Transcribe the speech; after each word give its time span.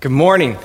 Good 0.00 0.12
morning. 0.12 0.52
If 0.52 0.62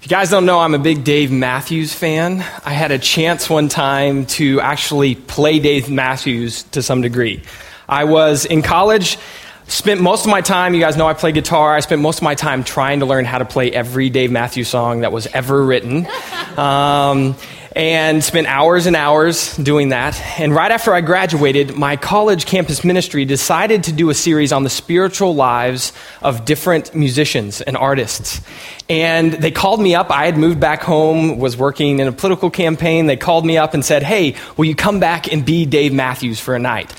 you 0.00 0.08
guys 0.08 0.30
don't 0.30 0.46
know, 0.46 0.58
I'm 0.58 0.72
a 0.72 0.78
big 0.78 1.04
Dave 1.04 1.30
Matthews 1.30 1.92
fan. 1.92 2.40
I 2.64 2.70
had 2.70 2.92
a 2.92 2.98
chance 2.98 3.50
one 3.50 3.68
time 3.68 4.24
to 4.40 4.58
actually 4.62 5.16
play 5.16 5.58
Dave 5.58 5.90
Matthews 5.90 6.62
to 6.70 6.82
some 6.82 7.02
degree. 7.02 7.42
I 7.86 8.04
was 8.04 8.46
in 8.46 8.62
college, 8.62 9.18
spent 9.66 10.00
most 10.00 10.24
of 10.24 10.30
my 10.30 10.40
time, 10.40 10.72
you 10.72 10.80
guys 10.80 10.96
know 10.96 11.06
I 11.06 11.12
play 11.12 11.32
guitar, 11.32 11.76
I 11.76 11.80
spent 11.80 12.00
most 12.00 12.20
of 12.20 12.22
my 12.22 12.34
time 12.34 12.64
trying 12.64 13.00
to 13.00 13.06
learn 13.06 13.26
how 13.26 13.36
to 13.36 13.44
play 13.44 13.70
every 13.70 14.08
Dave 14.08 14.32
Matthews 14.32 14.68
song 14.68 15.00
that 15.00 15.12
was 15.12 15.26
ever 15.26 15.62
written. 15.62 16.08
Um, 16.56 17.36
and 17.72 18.22
spent 18.22 18.48
hours 18.48 18.86
and 18.86 18.96
hours 18.96 19.56
doing 19.56 19.90
that. 19.90 20.20
And 20.38 20.54
right 20.54 20.70
after 20.70 20.92
I 20.92 21.00
graduated, 21.00 21.76
my 21.76 21.96
college 21.96 22.46
campus 22.46 22.84
ministry 22.84 23.24
decided 23.24 23.84
to 23.84 23.92
do 23.92 24.10
a 24.10 24.14
series 24.14 24.52
on 24.52 24.64
the 24.64 24.70
spiritual 24.70 25.34
lives 25.34 25.92
of 26.20 26.44
different 26.44 26.94
musicians 26.94 27.60
and 27.60 27.76
artists. 27.76 28.40
And 28.88 29.32
they 29.32 29.52
called 29.52 29.80
me 29.80 29.94
up. 29.94 30.10
I 30.10 30.26
had 30.26 30.36
moved 30.36 30.58
back 30.58 30.82
home, 30.82 31.38
was 31.38 31.56
working 31.56 32.00
in 32.00 32.08
a 32.08 32.12
political 32.12 32.50
campaign. 32.50 33.06
They 33.06 33.16
called 33.16 33.46
me 33.46 33.56
up 33.56 33.72
and 33.72 33.84
said, 33.84 34.02
Hey, 34.02 34.34
will 34.56 34.64
you 34.64 34.74
come 34.74 34.98
back 34.98 35.32
and 35.32 35.44
be 35.44 35.64
Dave 35.64 35.92
Matthews 35.92 36.40
for 36.40 36.56
a 36.56 36.58
night? 36.58 36.92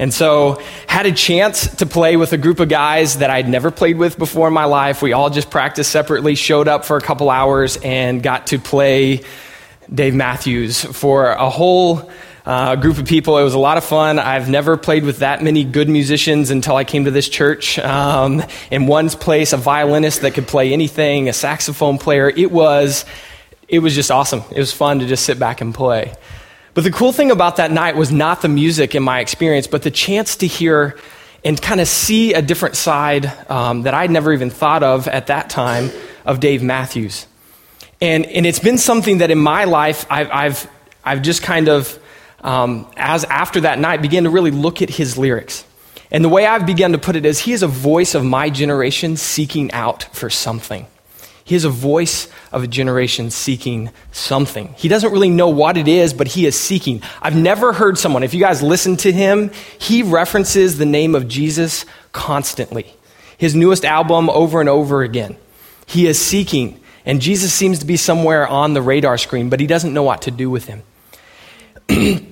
And 0.00 0.14
so, 0.14 0.62
had 0.86 1.06
a 1.06 1.12
chance 1.12 1.74
to 1.76 1.86
play 1.86 2.16
with 2.16 2.32
a 2.32 2.36
group 2.36 2.60
of 2.60 2.68
guys 2.68 3.18
that 3.18 3.30
I'd 3.30 3.48
never 3.48 3.72
played 3.72 3.98
with 3.98 4.16
before 4.16 4.46
in 4.46 4.54
my 4.54 4.66
life. 4.66 5.02
We 5.02 5.12
all 5.12 5.28
just 5.28 5.50
practiced 5.50 5.90
separately, 5.90 6.36
showed 6.36 6.68
up 6.68 6.84
for 6.84 6.96
a 6.96 7.00
couple 7.00 7.30
hours, 7.30 7.78
and 7.78 8.22
got 8.22 8.46
to 8.48 8.60
play 8.60 9.22
Dave 9.92 10.14
Matthews 10.14 10.84
for 10.84 11.30
a 11.30 11.48
whole 11.48 12.10
uh, 12.44 12.76
group 12.76 12.98
of 12.98 13.06
people. 13.06 13.36
It 13.38 13.42
was 13.42 13.54
a 13.54 13.58
lot 13.58 13.76
of 13.76 13.84
fun. 13.84 14.18
I've 14.18 14.48
never 14.48 14.76
played 14.76 15.04
with 15.04 15.18
that 15.18 15.42
many 15.42 15.64
good 15.64 15.88
musicians 15.88 16.50
until 16.50 16.76
I 16.76 16.84
came 16.84 17.04
to 17.04 17.10
this 17.10 17.28
church. 17.28 17.78
Um, 17.78 18.42
in 18.70 18.86
one's 18.86 19.14
place, 19.14 19.52
a 19.52 19.58
violinist 19.58 20.22
that 20.22 20.32
could 20.32 20.46
play 20.46 20.72
anything, 20.72 21.28
a 21.28 21.32
saxophone 21.32 21.98
player. 21.98 22.30
It 22.30 22.50
was, 22.50 23.04
it 23.68 23.80
was 23.80 23.94
just 23.94 24.10
awesome. 24.10 24.42
It 24.50 24.58
was 24.58 24.72
fun 24.72 25.00
to 25.00 25.06
just 25.06 25.24
sit 25.24 25.38
back 25.38 25.60
and 25.60 25.74
play. 25.74 26.14
But 26.74 26.84
the 26.84 26.90
cool 26.90 27.12
thing 27.12 27.30
about 27.30 27.56
that 27.56 27.70
night 27.70 27.96
was 27.96 28.12
not 28.12 28.40
the 28.40 28.48
music 28.48 28.94
in 28.94 29.02
my 29.02 29.20
experience, 29.20 29.66
but 29.66 29.82
the 29.82 29.90
chance 29.90 30.36
to 30.36 30.46
hear 30.46 30.96
and 31.44 31.60
kind 31.60 31.80
of 31.80 31.88
see 31.88 32.34
a 32.34 32.42
different 32.42 32.76
side 32.76 33.26
um, 33.50 33.82
that 33.82 33.94
I'd 33.94 34.10
never 34.10 34.32
even 34.32 34.50
thought 34.50 34.82
of 34.82 35.06
at 35.08 35.26
that 35.26 35.50
time 35.50 35.90
of 36.24 36.40
Dave 36.40 36.62
Matthews. 36.62 37.26
And, 38.00 38.26
and 38.26 38.46
it's 38.46 38.60
been 38.60 38.78
something 38.78 39.18
that 39.18 39.30
in 39.30 39.38
my 39.38 39.64
life 39.64 40.06
I've, 40.10 40.30
I've, 40.30 40.70
I've 41.04 41.22
just 41.22 41.42
kind 41.42 41.68
of, 41.68 41.98
um, 42.40 42.90
as 42.96 43.24
after 43.24 43.62
that 43.62 43.78
night, 43.78 44.02
began 44.02 44.24
to 44.24 44.30
really 44.30 44.52
look 44.52 44.82
at 44.82 44.90
his 44.90 45.18
lyrics. 45.18 45.64
And 46.10 46.24
the 46.24 46.28
way 46.28 46.46
I've 46.46 46.64
begun 46.64 46.92
to 46.92 46.98
put 46.98 47.16
it 47.16 47.26
is, 47.26 47.40
he 47.40 47.52
is 47.52 47.62
a 47.62 47.68
voice 47.68 48.14
of 48.14 48.24
my 48.24 48.50
generation 48.50 49.16
seeking 49.16 49.72
out 49.72 50.04
for 50.14 50.30
something. 50.30 50.86
He 51.44 51.54
is 51.54 51.64
a 51.64 51.70
voice 51.70 52.28
of 52.52 52.62
a 52.62 52.66
generation 52.66 53.30
seeking 53.30 53.90
something. 54.12 54.74
He 54.76 54.88
doesn't 54.88 55.10
really 55.10 55.30
know 55.30 55.48
what 55.48 55.78
it 55.78 55.88
is, 55.88 56.12
but 56.12 56.28
he 56.28 56.46
is 56.46 56.58
seeking. 56.58 57.02
I've 57.22 57.36
never 57.36 57.72
heard 57.72 57.98
someone, 57.98 58.22
if 58.22 58.34
you 58.34 58.40
guys 58.40 58.62
listen 58.62 58.98
to 58.98 59.10
him, 59.10 59.50
he 59.78 60.02
references 60.02 60.76
the 60.76 60.86
name 60.86 61.14
of 61.14 61.26
Jesus 61.26 61.86
constantly. 62.12 62.94
His 63.38 63.54
newest 63.54 63.84
album 63.84 64.28
over 64.28 64.60
and 64.60 64.68
over 64.68 65.02
again. 65.02 65.36
He 65.86 66.06
is 66.06 66.20
seeking. 66.20 66.80
And 67.08 67.22
Jesus 67.22 67.54
seems 67.54 67.78
to 67.78 67.86
be 67.86 67.96
somewhere 67.96 68.46
on 68.46 68.74
the 68.74 68.82
radar 68.82 69.16
screen, 69.16 69.48
but 69.48 69.60
he 69.60 69.66
doesn't 69.66 69.94
know 69.94 70.02
what 70.02 70.22
to 70.22 70.30
do 70.30 70.50
with 70.50 70.66
him. 70.66 70.82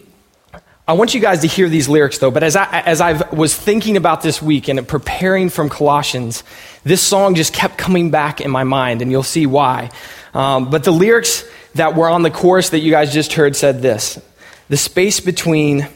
I 0.88 0.92
want 0.92 1.14
you 1.14 1.20
guys 1.20 1.40
to 1.40 1.48
hear 1.48 1.70
these 1.70 1.88
lyrics, 1.88 2.18
though. 2.18 2.30
But 2.30 2.42
as 2.42 2.56
I, 2.56 2.80
as 2.80 3.00
I 3.00 3.26
was 3.34 3.56
thinking 3.56 3.96
about 3.96 4.20
this 4.20 4.42
week 4.42 4.68
and 4.68 4.86
preparing 4.86 5.48
from 5.48 5.70
Colossians, 5.70 6.44
this 6.84 7.00
song 7.00 7.34
just 7.36 7.54
kept 7.54 7.78
coming 7.78 8.10
back 8.10 8.42
in 8.42 8.50
my 8.50 8.64
mind, 8.64 9.00
and 9.00 9.10
you'll 9.10 9.22
see 9.22 9.46
why. 9.46 9.90
Um, 10.34 10.68
but 10.68 10.84
the 10.84 10.92
lyrics 10.92 11.44
that 11.74 11.96
were 11.96 12.10
on 12.10 12.22
the 12.22 12.30
chorus 12.30 12.68
that 12.68 12.80
you 12.80 12.90
guys 12.90 13.14
just 13.14 13.32
heard 13.32 13.56
said 13.56 13.80
this 13.80 14.20
The 14.68 14.76
space 14.76 15.20
between 15.20 15.88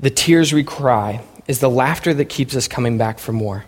the 0.00 0.10
tears 0.10 0.54
we 0.54 0.64
cry 0.64 1.22
is 1.46 1.60
the 1.60 1.70
laughter 1.70 2.14
that 2.14 2.30
keeps 2.30 2.56
us 2.56 2.68
coming 2.68 2.96
back 2.96 3.18
for 3.18 3.32
more. 3.32 3.66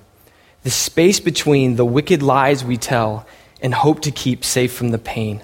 The 0.63 0.71
space 0.71 1.21
between 1.21 1.77
the 1.77 1.85
wicked 1.85 2.23
lies 2.23 2.65
we 2.65 2.79
tell 2.79 3.27
and 3.65 3.73
hope 3.73 4.01
to 4.03 4.11
keep 4.11 4.45
safe 4.45 4.75
from 4.75 4.91
the 4.91 4.99
pain. 4.99 5.43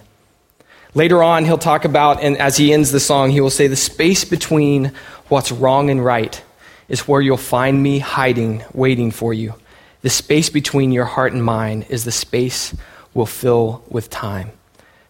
Later 0.95 1.23
on, 1.23 1.47
he'll 1.47 1.57
talk 1.57 1.87
about, 1.87 2.23
and 2.23 2.37
as 2.37 2.59
he 2.59 2.73
ends 2.73 2.93
the 2.93 3.01
song, 3.01 3.31
he 3.31 3.41
will 3.41 3.49
say, 3.49 3.67
The 3.67 3.77
space 3.77 4.25
between 4.27 4.93
what's 5.29 5.51
wrong 5.51 5.89
and 5.89 6.05
right 6.05 6.41
is 6.89 7.09
where 7.09 7.23
you'll 7.23 7.39
find 7.39 7.83
me 7.83 7.99
hiding, 7.99 8.63
waiting 8.75 9.11
for 9.11 9.33
you. 9.33 9.55
The 10.03 10.11
space 10.11 10.51
between 10.51 10.93
your 10.93 11.07
heart 11.07 11.33
and 11.33 11.43
mine 11.43 11.87
is 11.89 12.05
the 12.05 12.13
space 12.13 12.75
we'll 13.15 13.27
fill 13.27 13.83
with 13.89 14.11
time. 14.11 14.51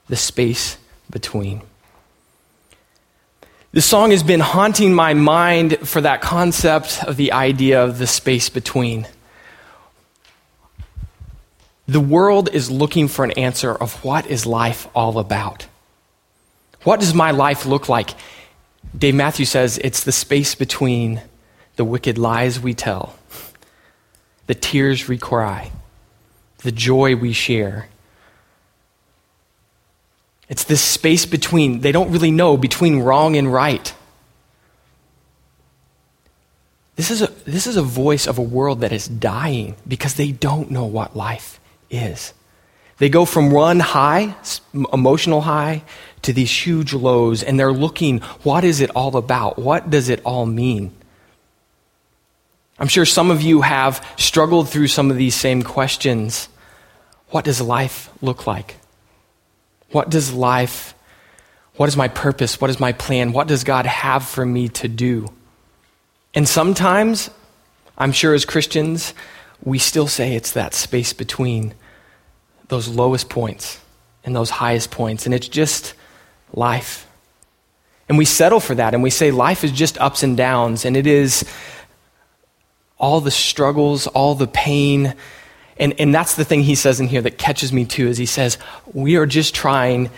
The 0.08 0.16
space 0.16 0.78
between. 1.10 1.62
This 3.72 3.86
song 3.86 4.12
has 4.12 4.22
been 4.22 4.40
haunting 4.40 4.94
my 4.94 5.14
mind 5.14 5.88
for 5.88 6.00
that 6.00 6.20
concept 6.20 7.02
of 7.04 7.16
the 7.16 7.32
idea 7.32 7.82
of 7.82 7.98
the 7.98 8.06
space 8.06 8.48
between. 8.48 9.08
The 11.90 11.98
world 11.98 12.50
is 12.52 12.70
looking 12.70 13.08
for 13.08 13.24
an 13.24 13.32
answer 13.32 13.74
of 13.74 14.04
what 14.04 14.28
is 14.28 14.46
life 14.46 14.86
all 14.94 15.18
about? 15.18 15.66
What 16.84 17.00
does 17.00 17.14
my 17.14 17.32
life 17.32 17.66
look 17.66 17.88
like? 17.88 18.10
Dave 18.96 19.16
Matthews 19.16 19.48
says 19.48 19.76
it's 19.78 20.04
the 20.04 20.12
space 20.12 20.54
between 20.54 21.20
the 21.74 21.84
wicked 21.84 22.16
lies 22.16 22.60
we 22.60 22.74
tell, 22.74 23.16
the 24.46 24.54
tears 24.54 25.08
we 25.08 25.18
cry, 25.18 25.72
the 26.58 26.70
joy 26.70 27.16
we 27.16 27.32
share. 27.32 27.88
It's 30.48 30.62
this 30.62 30.80
space 30.80 31.26
between, 31.26 31.80
they 31.80 31.90
don't 31.90 32.12
really 32.12 32.30
know, 32.30 32.56
between 32.56 33.00
wrong 33.00 33.34
and 33.34 33.52
right. 33.52 33.92
This 36.94 37.10
is, 37.10 37.22
a, 37.22 37.26
this 37.46 37.66
is 37.66 37.76
a 37.76 37.82
voice 37.82 38.28
of 38.28 38.38
a 38.38 38.42
world 38.42 38.82
that 38.82 38.92
is 38.92 39.08
dying 39.08 39.74
because 39.88 40.14
they 40.14 40.30
don't 40.30 40.70
know 40.70 40.84
what 40.84 41.16
life 41.16 41.59
is. 41.90 42.32
They 42.98 43.08
go 43.08 43.24
from 43.24 43.50
one 43.50 43.80
high, 43.80 44.36
emotional 44.92 45.40
high, 45.40 45.82
to 46.22 46.32
these 46.32 46.50
huge 46.66 46.92
lows, 46.92 47.42
and 47.42 47.58
they're 47.58 47.72
looking, 47.72 48.18
what 48.42 48.62
is 48.62 48.80
it 48.80 48.90
all 48.90 49.16
about? 49.16 49.58
What 49.58 49.88
does 49.88 50.08
it 50.10 50.20
all 50.24 50.44
mean? 50.44 50.94
I'm 52.78 52.88
sure 52.88 53.06
some 53.06 53.30
of 53.30 53.42
you 53.42 53.62
have 53.62 54.06
struggled 54.18 54.68
through 54.68 54.88
some 54.88 55.10
of 55.10 55.16
these 55.16 55.34
same 55.34 55.62
questions. 55.62 56.48
What 57.30 57.44
does 57.44 57.60
life 57.60 58.10
look 58.20 58.46
like? 58.46 58.76
What 59.92 60.10
does 60.10 60.32
life, 60.32 60.94
what 61.76 61.88
is 61.88 61.96
my 61.96 62.08
purpose? 62.08 62.60
What 62.60 62.70
is 62.70 62.80
my 62.80 62.92
plan? 62.92 63.32
What 63.32 63.48
does 63.48 63.64
God 63.64 63.86
have 63.86 64.24
for 64.26 64.44
me 64.44 64.68
to 64.68 64.88
do? 64.88 65.26
And 66.34 66.48
sometimes, 66.48 67.30
I'm 67.98 68.12
sure 68.12 68.34
as 68.34 68.44
Christians, 68.44 69.14
we 69.62 69.78
still 69.78 70.06
say 70.06 70.34
it's 70.34 70.52
that 70.52 70.74
space 70.74 71.12
between 71.12 71.74
those 72.70 72.88
lowest 72.88 73.28
points 73.28 73.78
and 74.24 74.34
those 74.34 74.50
highest 74.50 74.90
points. 74.90 75.26
And 75.26 75.34
it's 75.34 75.48
just 75.48 75.94
life. 76.52 77.06
And 78.08 78.18
we 78.18 78.24
settle 78.24 78.60
for 78.60 78.74
that 78.74 78.94
and 78.94 79.02
we 79.02 79.10
say 79.10 79.30
life 79.30 79.62
is 79.62 79.72
just 79.72 79.98
ups 79.98 80.22
and 80.22 80.36
downs 80.36 80.84
and 80.84 80.96
it 80.96 81.06
is 81.06 81.44
all 82.98 83.20
the 83.20 83.30
struggles, 83.30 84.06
all 84.06 84.34
the 84.34 84.46
pain. 84.46 85.14
And, 85.78 85.98
and 85.98 86.14
that's 86.14 86.36
the 86.36 86.44
thing 86.44 86.62
he 86.62 86.74
says 86.74 87.00
in 87.00 87.08
here 87.08 87.22
that 87.22 87.38
catches 87.38 87.72
me 87.72 87.84
too, 87.84 88.08
is 88.08 88.18
he 88.18 88.26
says, 88.26 88.58
we 88.92 89.16
are 89.16 89.26
just 89.26 89.54
trying, 89.54 90.10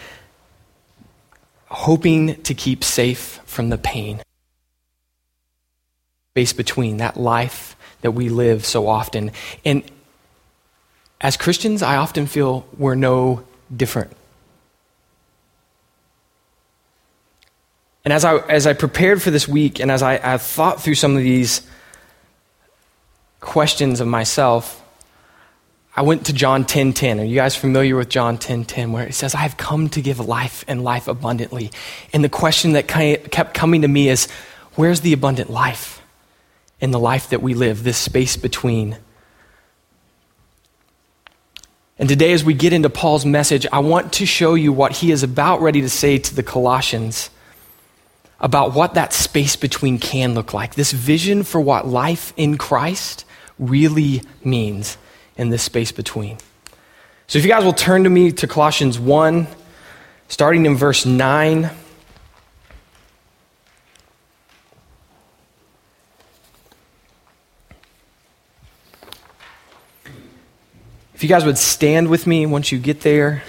hoping 1.67 2.43
to 2.43 2.55
keep 2.55 2.83
safe 2.83 3.41
from 3.45 3.69
the 3.69 3.79
pain. 3.79 4.23
Space 6.33 6.53
between 6.53 6.97
that 6.97 7.17
life 7.17 7.77
that 8.01 8.13
we 8.13 8.29
live 8.29 8.65
so 8.65 8.89
often. 8.89 9.31
And 9.65 9.85
as 11.23 11.37
Christians, 11.37 11.83
I 11.83 11.97
often 11.97 12.27
feel 12.27 12.67
we're 12.77 12.97
no 12.97 13.45
different. 13.75 14.11
And 18.05 18.13
as 18.13 18.25
I, 18.25 18.39
as 18.49 18.67
I 18.67 18.73
prepared 18.73 19.23
for 19.23 19.31
this 19.31 19.47
week 19.47 19.79
and 19.79 19.91
as 19.91 20.03
I, 20.03 20.35
I 20.35 20.37
thought 20.37 20.83
through 20.83 20.97
some 20.97 21.17
of 21.17 21.23
these 21.23 21.63
questions 23.41 24.01
of 24.01 24.09
myself, 24.09 24.81
I 25.95 26.03
went 26.03 26.27
to 26.27 26.33
John 26.33 26.65
10:10. 26.65 26.67
10, 26.67 26.93
10. 26.95 27.21
Are 27.21 27.25
you 27.25 27.37
guys 27.37 27.55
familiar 27.55 27.95
with 27.95 28.09
John 28.09 28.39
10:10 28.39 28.41
10, 28.41 28.65
10, 28.65 28.93
where 28.93 29.07
it 29.07 29.15
says, 29.15 29.35
"I 29.35 29.41
have 29.41 29.57
come 29.57 29.89
to 29.91 30.01
give 30.01 30.19
life 30.19 30.65
and 30.67 30.83
life 30.83 31.07
abundantly." 31.07 31.71
And 32.13 32.25
the 32.25 32.31
question 32.31 32.73
that 32.73 32.89
kept 32.89 33.55
coming 33.55 33.83
to 33.83 33.89
me 33.89 34.09
is, 34.09 34.27
where's 34.75 35.03
the 35.03 35.13
abundant 35.13 35.51
life 35.51 36.01
in 36.81 36.91
the 36.91 36.99
life 36.99 37.29
that 37.29 37.43
we 37.43 37.55
live, 37.55 37.85
this 37.85 37.99
space 37.99 38.37
between 38.37 38.97
and 41.99 42.09
today, 42.09 42.33
as 42.33 42.43
we 42.43 42.55
get 42.55 42.73
into 42.73 42.89
Paul's 42.91 43.27
message, 43.27 43.67
I 43.73 43.81
want 43.81 44.15
to 44.15 44.27
show 44.27 44.55
you 44.55 44.73
what 44.73 44.93
he 44.93 45.13
is 45.13 45.23
about 45.23 45.61
ready 45.61 45.83
to 45.83 45.91
say 45.91 46.19
to 46.19 46.35
the 46.35 46.43
Colossians 46.43 47.31
about 48.41 48.75
what 48.75 48.95
that 48.95 49.13
space 49.13 49.55
between 49.55 49.99
can 49.99 50.35
look 50.35 50.53
like. 50.53 50.75
This 50.75 50.93
vision 50.93 51.45
for 51.45 51.61
what 51.61 51.87
life 51.87 52.33
in 52.37 52.59
Christ 52.59 53.25
really 53.59 54.23
means 54.43 54.99
in 55.37 55.51
this 55.51 55.63
space 55.63 55.93
between. 55.93 56.39
So 57.29 57.39
if 57.39 57.45
you 57.45 57.51
guys 57.51 57.65
will 57.65 57.73
turn 57.73 58.05
to 58.05 58.11
me 58.11 58.33
to 58.33 58.47
Colossians 58.47 58.99
1, 58.99 59.47
starting 60.29 60.67
in 60.67 60.77
verse 60.77 61.07
9. 61.07 61.71
If 71.23 71.31
you 71.31 71.37
guys 71.37 71.45
would 71.45 71.57
stand 71.57 72.09
with 72.09 72.27
me 72.27 72.47
once 72.47 72.73
you 72.73 72.81
get 72.81 73.03
there. 73.03 73.45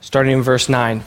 Starting 0.00 0.34
in 0.34 0.42
verse 0.42 0.68
9. 0.68 1.02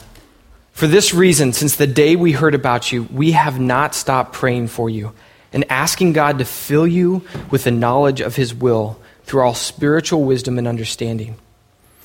For 0.73 0.87
this 0.87 1.13
reason, 1.13 1.53
since 1.53 1.77
the 1.77 1.87
day 1.87 2.17
we 2.17 2.33
heard 2.33 2.55
about 2.55 2.91
you, 2.91 3.03
we 3.03 3.31
have 3.31 3.57
not 3.57 3.95
stopped 3.95 4.33
praying 4.33 4.67
for 4.67 4.89
you 4.89 5.13
and 5.53 5.63
asking 5.71 6.11
God 6.11 6.39
to 6.39 6.43
fill 6.43 6.85
you 6.85 7.25
with 7.49 7.63
the 7.63 7.71
knowledge 7.71 8.19
of 8.19 8.35
his 8.35 8.53
will 8.53 8.99
through 9.23 9.43
all 9.43 9.55
spiritual 9.55 10.25
wisdom 10.25 10.57
and 10.57 10.67
understanding 10.67 11.37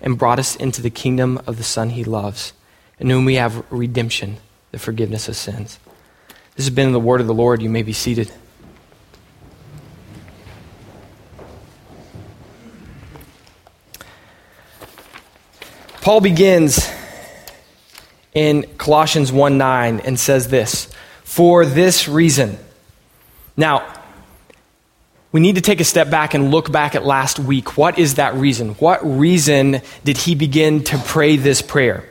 and 0.00 0.18
brought 0.18 0.38
us 0.38 0.56
into 0.56 0.82
the 0.82 0.90
kingdom 0.90 1.40
of 1.46 1.56
the 1.56 1.64
Son 1.64 1.90
he 1.90 2.04
loves, 2.04 2.52
in 2.98 3.10
whom 3.10 3.24
we 3.24 3.34
have 3.34 3.64
redemption, 3.70 4.38
the 4.70 4.78
forgiveness 4.78 5.28
of 5.28 5.36
sins. 5.36 5.78
This 6.56 6.66
has 6.66 6.74
been 6.74 6.92
the 6.92 7.00
word 7.00 7.20
of 7.20 7.26
the 7.26 7.34
Lord. 7.34 7.62
You 7.62 7.70
may 7.70 7.82
be 7.82 7.92
seated. 7.92 8.32
Paul 16.00 16.20
begins 16.20 16.90
in 18.32 18.62
Colossians 18.78 19.30
1 19.30 19.58
9 19.58 20.00
and 20.00 20.18
says 20.18 20.48
this 20.48 20.90
For 21.24 21.66
this 21.66 22.08
reason. 22.08 22.58
Now, 23.56 23.97
we 25.30 25.40
need 25.40 25.56
to 25.56 25.60
take 25.60 25.80
a 25.80 25.84
step 25.84 26.10
back 26.10 26.34
and 26.34 26.50
look 26.50 26.72
back 26.72 26.94
at 26.94 27.04
last 27.04 27.38
week. 27.38 27.76
What 27.76 27.98
is 27.98 28.14
that 28.14 28.34
reason? 28.34 28.70
What 28.74 29.00
reason 29.04 29.82
did 30.02 30.16
he 30.16 30.34
begin 30.34 30.84
to 30.84 30.98
pray 30.98 31.36
this 31.36 31.60
prayer? 31.60 32.08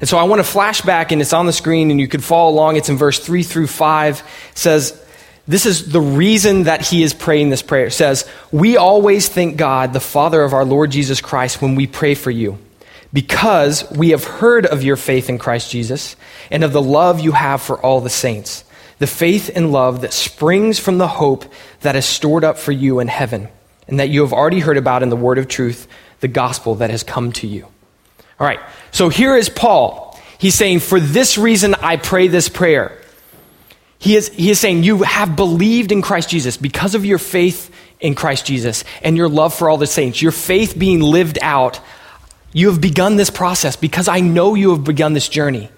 And 0.00 0.08
so 0.08 0.18
I 0.18 0.24
want 0.24 0.40
to 0.40 0.44
flash 0.44 0.80
back, 0.82 1.12
and 1.12 1.22
it's 1.22 1.32
on 1.32 1.46
the 1.46 1.52
screen, 1.52 1.90
and 1.90 2.00
you 2.00 2.08
could 2.08 2.24
follow 2.24 2.50
along. 2.50 2.76
It's 2.76 2.88
in 2.88 2.96
verse 2.96 3.18
3 3.18 3.42
through 3.44 3.68
5. 3.68 4.18
It 4.50 4.58
says, 4.58 5.00
This 5.46 5.64
is 5.64 5.90
the 5.90 6.00
reason 6.00 6.64
that 6.64 6.84
he 6.84 7.02
is 7.02 7.14
praying 7.14 7.50
this 7.50 7.62
prayer. 7.62 7.86
It 7.86 7.92
says, 7.92 8.28
We 8.50 8.76
always 8.76 9.28
thank 9.28 9.56
God, 9.56 9.92
the 9.92 10.00
Father 10.00 10.42
of 10.42 10.52
our 10.52 10.64
Lord 10.64 10.90
Jesus 10.90 11.20
Christ, 11.20 11.62
when 11.62 11.76
we 11.76 11.86
pray 11.86 12.14
for 12.14 12.32
you, 12.32 12.58
because 13.12 13.88
we 13.92 14.10
have 14.10 14.24
heard 14.24 14.66
of 14.66 14.82
your 14.82 14.96
faith 14.96 15.30
in 15.30 15.38
Christ 15.38 15.70
Jesus 15.70 16.16
and 16.50 16.64
of 16.64 16.72
the 16.72 16.82
love 16.82 17.20
you 17.20 17.32
have 17.32 17.62
for 17.62 17.78
all 17.80 18.00
the 18.00 18.10
saints 18.10 18.64
the 18.98 19.06
faith 19.06 19.50
and 19.54 19.72
love 19.72 20.00
that 20.00 20.12
springs 20.12 20.78
from 20.78 20.98
the 20.98 21.08
hope 21.08 21.44
that 21.80 21.96
is 21.96 22.06
stored 22.06 22.44
up 22.44 22.58
for 22.58 22.72
you 22.72 23.00
in 23.00 23.08
heaven, 23.08 23.48
and 23.88 24.00
that 24.00 24.08
you 24.08 24.22
have 24.22 24.32
already 24.32 24.60
heard 24.60 24.76
about 24.76 25.02
in 25.02 25.10
the 25.10 25.16
word 25.16 25.38
of 25.38 25.48
truth, 25.48 25.86
the 26.20 26.28
gospel 26.28 26.76
that 26.76 26.90
has 26.90 27.02
come 27.02 27.32
to 27.32 27.46
you. 27.46 27.64
All 28.38 28.46
right, 28.46 28.60
so 28.90 29.08
here 29.08 29.36
is 29.36 29.48
Paul. 29.48 30.18
He's 30.38 30.54
saying, 30.54 30.80
For 30.80 31.00
this 31.00 31.38
reason 31.38 31.74
I 31.74 31.96
pray 31.96 32.28
this 32.28 32.48
prayer. 32.48 33.00
He 33.98 34.16
is, 34.16 34.28
he 34.28 34.50
is 34.50 34.60
saying, 34.60 34.82
You 34.82 35.02
have 35.02 35.36
believed 35.36 35.92
in 35.92 36.02
Christ 36.02 36.28
Jesus 36.28 36.56
because 36.56 36.94
of 36.94 37.04
your 37.04 37.18
faith 37.18 37.70
in 38.00 38.14
Christ 38.14 38.44
Jesus 38.46 38.84
and 39.02 39.16
your 39.16 39.28
love 39.28 39.54
for 39.54 39.70
all 39.70 39.78
the 39.78 39.86
saints, 39.86 40.20
your 40.20 40.32
faith 40.32 40.78
being 40.78 41.00
lived 41.00 41.38
out. 41.40 41.80
You 42.52 42.70
have 42.70 42.80
begun 42.80 43.16
this 43.16 43.30
process 43.30 43.76
because 43.76 44.08
I 44.08 44.20
know 44.20 44.54
you 44.54 44.70
have 44.70 44.84
begun 44.84 45.12
this 45.12 45.28
journey. 45.28 45.70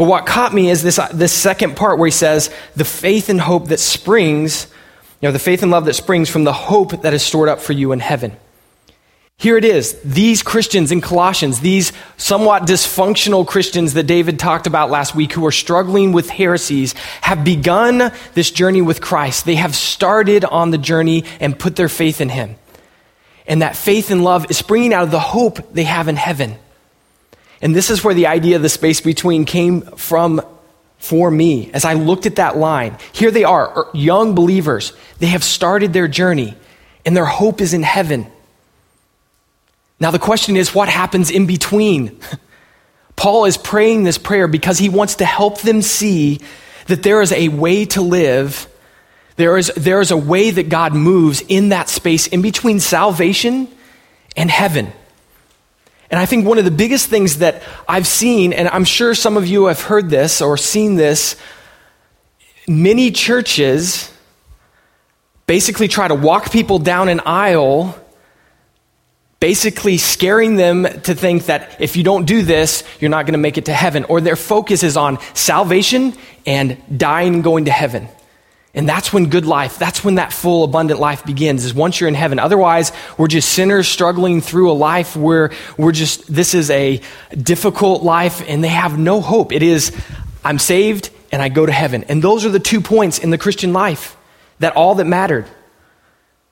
But 0.00 0.06
what 0.06 0.24
caught 0.24 0.54
me 0.54 0.70
is 0.70 0.82
this, 0.82 0.98
uh, 0.98 1.08
this 1.12 1.30
second 1.30 1.76
part 1.76 1.98
where 1.98 2.06
he 2.06 2.10
says, 2.10 2.48
the 2.74 2.86
faith 2.86 3.28
and 3.28 3.38
hope 3.38 3.68
that 3.68 3.80
springs, 3.80 4.66
you 5.20 5.28
know, 5.28 5.30
the 5.30 5.38
faith 5.38 5.62
and 5.62 5.70
love 5.70 5.84
that 5.84 5.92
springs 5.92 6.30
from 6.30 6.44
the 6.44 6.54
hope 6.54 7.02
that 7.02 7.12
is 7.12 7.22
stored 7.22 7.50
up 7.50 7.60
for 7.60 7.74
you 7.74 7.92
in 7.92 8.00
heaven. 8.00 8.34
Here 9.36 9.58
it 9.58 9.64
is. 9.66 10.00
These 10.02 10.42
Christians 10.42 10.90
in 10.90 11.02
Colossians, 11.02 11.60
these 11.60 11.92
somewhat 12.16 12.62
dysfunctional 12.62 13.46
Christians 13.46 13.92
that 13.92 14.04
David 14.04 14.38
talked 14.38 14.66
about 14.66 14.88
last 14.88 15.14
week 15.14 15.34
who 15.34 15.44
are 15.44 15.52
struggling 15.52 16.12
with 16.12 16.30
heresies, 16.30 16.94
have 17.20 17.44
begun 17.44 18.10
this 18.32 18.50
journey 18.50 18.80
with 18.80 19.02
Christ. 19.02 19.44
They 19.44 19.56
have 19.56 19.76
started 19.76 20.46
on 20.46 20.70
the 20.70 20.78
journey 20.78 21.24
and 21.40 21.58
put 21.58 21.76
their 21.76 21.90
faith 21.90 22.22
in 22.22 22.30
Him. 22.30 22.56
And 23.46 23.60
that 23.60 23.76
faith 23.76 24.10
and 24.10 24.24
love 24.24 24.50
is 24.50 24.56
springing 24.56 24.94
out 24.94 25.04
of 25.04 25.10
the 25.10 25.20
hope 25.20 25.74
they 25.74 25.84
have 25.84 26.08
in 26.08 26.16
heaven. 26.16 26.56
And 27.62 27.74
this 27.74 27.90
is 27.90 28.02
where 28.02 28.14
the 28.14 28.26
idea 28.26 28.56
of 28.56 28.62
the 28.62 28.68
space 28.68 29.00
between 29.00 29.44
came 29.44 29.82
from 29.82 30.40
for 30.98 31.30
me. 31.30 31.70
As 31.72 31.84
I 31.84 31.94
looked 31.94 32.26
at 32.26 32.36
that 32.36 32.56
line, 32.56 32.96
here 33.12 33.30
they 33.30 33.44
are, 33.44 33.78
er, 33.78 33.88
young 33.92 34.34
believers. 34.34 34.92
They 35.18 35.26
have 35.26 35.44
started 35.44 35.92
their 35.92 36.08
journey, 36.08 36.54
and 37.04 37.16
their 37.16 37.24
hope 37.24 37.60
is 37.60 37.74
in 37.74 37.82
heaven. 37.82 38.26
Now, 39.98 40.10
the 40.10 40.18
question 40.18 40.56
is 40.56 40.74
what 40.74 40.88
happens 40.88 41.30
in 41.30 41.46
between? 41.46 42.18
Paul 43.16 43.44
is 43.44 43.58
praying 43.58 44.04
this 44.04 44.16
prayer 44.16 44.48
because 44.48 44.78
he 44.78 44.88
wants 44.88 45.16
to 45.16 45.26
help 45.26 45.60
them 45.60 45.82
see 45.82 46.40
that 46.86 47.02
there 47.02 47.20
is 47.20 47.32
a 47.32 47.48
way 47.48 47.84
to 47.86 48.00
live. 48.00 48.66
There 49.36 49.58
is, 49.58 49.70
there 49.76 50.00
is 50.00 50.10
a 50.10 50.16
way 50.16 50.50
that 50.50 50.70
God 50.70 50.94
moves 50.94 51.42
in 51.46 51.68
that 51.68 51.90
space 51.90 52.26
in 52.26 52.40
between 52.40 52.80
salvation 52.80 53.68
and 54.36 54.50
heaven. 54.50 54.92
And 56.10 56.18
I 56.18 56.26
think 56.26 56.44
one 56.44 56.58
of 56.58 56.64
the 56.64 56.72
biggest 56.72 57.08
things 57.08 57.38
that 57.38 57.62
I've 57.88 58.06
seen, 58.06 58.52
and 58.52 58.68
I'm 58.68 58.84
sure 58.84 59.14
some 59.14 59.36
of 59.36 59.46
you 59.46 59.66
have 59.66 59.80
heard 59.80 60.10
this 60.10 60.42
or 60.42 60.56
seen 60.56 60.96
this, 60.96 61.36
many 62.66 63.12
churches 63.12 64.12
basically 65.46 65.88
try 65.88 66.08
to 66.08 66.14
walk 66.14 66.50
people 66.50 66.80
down 66.80 67.08
an 67.08 67.20
aisle, 67.26 67.96
basically 69.38 69.98
scaring 69.98 70.56
them 70.56 70.84
to 71.02 71.14
think 71.14 71.46
that 71.46 71.80
if 71.80 71.96
you 71.96 72.02
don't 72.02 72.24
do 72.24 72.42
this, 72.42 72.82
you're 72.98 73.10
not 73.10 73.24
going 73.24 73.32
to 73.32 73.38
make 73.38 73.56
it 73.56 73.66
to 73.66 73.72
heaven. 73.72 74.04
Or 74.04 74.20
their 74.20 74.36
focus 74.36 74.82
is 74.82 74.96
on 74.96 75.18
salvation 75.34 76.14
and 76.44 76.76
dying 76.96 77.34
and 77.34 77.44
going 77.44 77.66
to 77.66 77.70
heaven. 77.70 78.08
And 78.72 78.88
that's 78.88 79.12
when 79.12 79.30
good 79.30 79.46
life, 79.46 79.78
that's 79.78 80.04
when 80.04 80.14
that 80.14 80.32
full, 80.32 80.62
abundant 80.62 81.00
life 81.00 81.24
begins, 81.24 81.64
is 81.64 81.74
once 81.74 82.00
you're 82.00 82.08
in 82.08 82.14
heaven. 82.14 82.38
Otherwise, 82.38 82.92
we're 83.18 83.26
just 83.26 83.48
sinners 83.48 83.88
struggling 83.88 84.40
through 84.40 84.70
a 84.70 84.72
life 84.74 85.16
where 85.16 85.50
we're 85.76 85.92
just, 85.92 86.32
this 86.32 86.54
is 86.54 86.70
a 86.70 87.00
difficult 87.36 88.04
life 88.04 88.42
and 88.48 88.62
they 88.62 88.68
have 88.68 88.96
no 88.96 89.20
hope. 89.20 89.52
It 89.52 89.64
is, 89.64 89.92
I'm 90.44 90.60
saved 90.60 91.10
and 91.32 91.42
I 91.42 91.48
go 91.48 91.66
to 91.66 91.72
heaven. 91.72 92.04
And 92.04 92.22
those 92.22 92.44
are 92.44 92.48
the 92.48 92.60
two 92.60 92.80
points 92.80 93.18
in 93.18 93.30
the 93.30 93.38
Christian 93.38 93.72
life 93.72 94.16
that 94.60 94.76
all 94.76 94.94
that 94.96 95.04
mattered. 95.04 95.46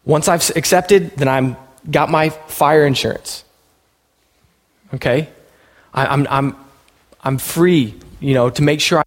Once 0.05 0.27
I've 0.27 0.51
accepted, 0.57 1.13
then 1.17 1.29
I'm 1.29 1.57
got 1.89 2.11
my 2.11 2.31
fire 2.31 2.85
insurance. 2.85 3.45
Okay? 4.95 5.29
I, 5.95 6.07
I'm, 6.07 6.27
I'm, 6.29 6.57
I'm 7.23 7.39
free, 7.39 7.95
you 8.19 8.35
know, 8.35 8.51
to 8.51 8.63
make 8.63 8.81
sure 8.81 9.01
I 9.01 9.05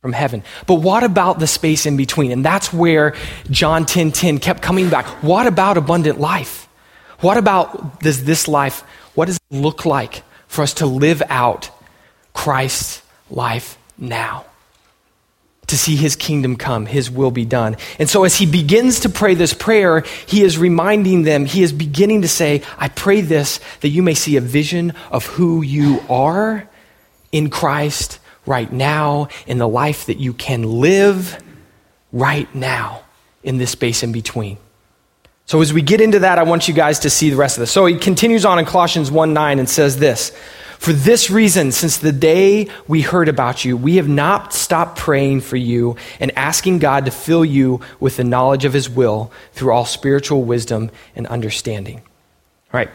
from 0.00 0.12
heaven. 0.14 0.42
But 0.66 0.76
what 0.76 1.04
about 1.04 1.40
the 1.40 1.46
space 1.46 1.84
in 1.84 1.98
between? 1.98 2.32
And 2.32 2.42
that's 2.42 2.72
where 2.72 3.14
John 3.50 3.84
10:10 3.84 4.12
10, 4.12 4.12
10 4.12 4.38
kept 4.38 4.62
coming 4.62 4.88
back. 4.88 5.04
What 5.22 5.46
about 5.46 5.76
abundant 5.76 6.18
life? 6.18 6.68
What 7.20 7.36
about 7.36 8.00
does 8.00 8.24
this 8.24 8.48
life, 8.48 8.80
what 9.14 9.26
does 9.26 9.36
it 9.36 9.54
look 9.54 9.84
like 9.84 10.22
for 10.48 10.62
us 10.62 10.72
to 10.74 10.86
live 10.86 11.22
out 11.28 11.70
Christ's 12.32 13.02
life 13.28 13.76
now? 13.98 14.46
To 15.66 15.76
see 15.76 15.96
his 15.96 16.16
kingdom 16.16 16.56
come, 16.56 16.86
his 16.86 17.10
will 17.10 17.30
be 17.30 17.44
done. 17.44 17.76
And 17.98 18.08
so, 18.08 18.24
as 18.24 18.36
he 18.36 18.46
begins 18.46 19.00
to 19.00 19.10
pray 19.10 19.34
this 19.34 19.52
prayer, 19.52 20.00
he 20.26 20.42
is 20.42 20.56
reminding 20.56 21.24
them, 21.24 21.44
he 21.44 21.62
is 21.62 21.74
beginning 21.74 22.22
to 22.22 22.28
say, 22.28 22.62
I 22.78 22.88
pray 22.88 23.20
this 23.20 23.60
that 23.82 23.90
you 23.90 24.02
may 24.02 24.14
see 24.14 24.38
a 24.38 24.40
vision 24.40 24.94
of 25.12 25.26
who 25.26 25.60
you 25.60 26.02
are 26.08 26.66
in 27.32 27.50
Christ 27.50 28.18
right 28.46 28.70
now 28.70 29.28
in 29.46 29.58
the 29.58 29.68
life 29.68 30.06
that 30.06 30.18
you 30.18 30.32
can 30.32 30.62
live 30.62 31.42
right 32.12 32.52
now 32.54 33.02
in 33.42 33.58
this 33.58 33.70
space 33.70 34.02
in 34.02 34.12
between. 34.12 34.58
So, 35.46 35.60
as 35.60 35.72
we 35.72 35.82
get 35.82 36.00
into 36.00 36.20
that, 36.20 36.38
I 36.38 36.44
want 36.44 36.68
you 36.68 36.74
guys 36.74 37.00
to 37.00 37.10
see 37.10 37.30
the 37.30 37.36
rest 37.36 37.56
of 37.56 37.62
this. 37.62 37.72
So, 37.72 37.86
he 37.86 37.98
continues 37.98 38.44
on 38.44 38.58
in 38.58 38.64
Colossians 38.64 39.10
1 39.10 39.32
9 39.34 39.58
and 39.58 39.68
says 39.68 39.98
this 39.98 40.30
For 40.78 40.92
this 40.92 41.28
reason, 41.28 41.72
since 41.72 41.96
the 41.96 42.12
day 42.12 42.68
we 42.86 43.02
heard 43.02 43.28
about 43.28 43.64
you, 43.64 43.76
we 43.76 43.96
have 43.96 44.08
not 44.08 44.52
stopped 44.52 44.96
praying 44.96 45.40
for 45.40 45.56
you 45.56 45.96
and 46.20 46.30
asking 46.38 46.78
God 46.78 47.04
to 47.06 47.10
fill 47.10 47.44
you 47.44 47.80
with 47.98 48.16
the 48.16 48.22
knowledge 48.22 48.64
of 48.64 48.72
his 48.72 48.88
will 48.88 49.32
through 49.52 49.72
all 49.72 49.84
spiritual 49.84 50.44
wisdom 50.44 50.90
and 51.16 51.26
understanding. 51.26 51.96
All 51.96 52.78
right. 52.78 52.90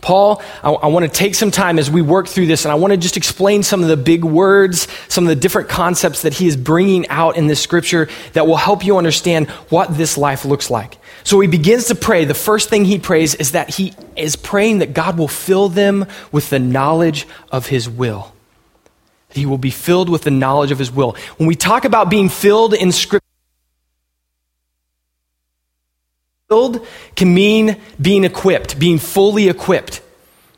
Paul, 0.00 0.42
I, 0.62 0.70
I 0.70 0.86
want 0.86 1.04
to 1.04 1.10
take 1.10 1.34
some 1.34 1.50
time 1.50 1.78
as 1.78 1.90
we 1.90 2.02
work 2.02 2.28
through 2.28 2.46
this, 2.46 2.64
and 2.64 2.72
I 2.72 2.76
want 2.76 2.92
to 2.92 2.96
just 2.96 3.16
explain 3.16 3.62
some 3.62 3.82
of 3.82 3.88
the 3.88 3.96
big 3.96 4.24
words, 4.24 4.88
some 5.08 5.24
of 5.24 5.28
the 5.28 5.36
different 5.36 5.68
concepts 5.68 6.22
that 6.22 6.34
he 6.34 6.46
is 6.46 6.56
bringing 6.56 7.08
out 7.08 7.36
in 7.36 7.46
this 7.46 7.60
scripture 7.60 8.08
that 8.32 8.46
will 8.46 8.56
help 8.56 8.84
you 8.84 8.96
understand 8.96 9.48
what 9.68 9.96
this 9.96 10.16
life 10.16 10.44
looks 10.44 10.70
like. 10.70 10.98
So 11.22 11.38
he 11.40 11.48
begins 11.48 11.86
to 11.86 11.94
pray. 11.94 12.24
The 12.24 12.34
first 12.34 12.68
thing 12.70 12.84
he 12.84 12.98
prays 12.98 13.34
is 13.34 13.52
that 13.52 13.74
he 13.74 13.94
is 14.16 14.36
praying 14.36 14.78
that 14.78 14.94
God 14.94 15.18
will 15.18 15.28
fill 15.28 15.68
them 15.68 16.06
with 16.32 16.50
the 16.50 16.58
knowledge 16.58 17.26
of 17.52 17.66
his 17.66 17.88
will. 17.88 18.34
He 19.30 19.46
will 19.46 19.58
be 19.58 19.70
filled 19.70 20.08
with 20.08 20.22
the 20.22 20.30
knowledge 20.30 20.70
of 20.70 20.78
his 20.78 20.90
will. 20.90 21.16
When 21.36 21.46
we 21.46 21.54
talk 21.54 21.84
about 21.84 22.10
being 22.10 22.28
filled 22.28 22.74
in 22.74 22.90
scripture, 22.90 23.24
filled 26.50 26.84
can 27.14 27.32
mean 27.32 27.80
being 28.02 28.24
equipped, 28.24 28.76
being 28.76 28.98
fully 28.98 29.48
equipped. 29.48 30.02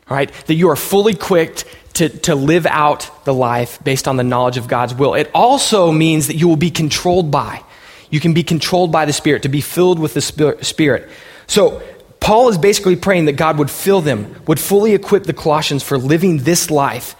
All 0.09 0.17
right? 0.17 0.31
That 0.47 0.55
you 0.55 0.69
are 0.71 0.75
fully 0.75 1.13
equipped 1.13 1.65
to, 1.93 2.09
to 2.09 2.33
live 2.33 2.65
out 2.65 3.11
the 3.25 3.33
life 3.33 3.81
based 3.83 4.07
on 4.07 4.17
the 4.17 4.23
knowledge 4.23 4.57
of 4.57 4.67
God's 4.67 4.95
will. 4.95 5.13
It 5.13 5.29
also 5.35 5.91
means 5.91 6.27
that 6.27 6.35
you 6.35 6.47
will 6.47 6.55
be 6.55 6.71
controlled 6.71 7.29
by. 7.29 7.61
You 8.09 8.19
can 8.19 8.33
be 8.33 8.41
controlled 8.41 8.91
by 8.91 9.05
the 9.05 9.13
Spirit, 9.13 9.43
to 9.43 9.49
be 9.49 9.61
filled 9.61 9.99
with 9.99 10.15
the 10.15 10.21
Spirit. 10.61 11.09
So, 11.45 11.83
Paul 12.19 12.49
is 12.49 12.57
basically 12.57 12.95
praying 12.95 13.25
that 13.25 13.33
God 13.33 13.59
would 13.59 13.69
fill 13.69 14.01
them, 14.01 14.35
would 14.47 14.59
fully 14.59 14.95
equip 14.95 15.25
the 15.25 15.33
Colossians 15.33 15.83
for 15.83 15.97
living 15.97 16.37
this 16.39 16.71
life, 16.71 17.15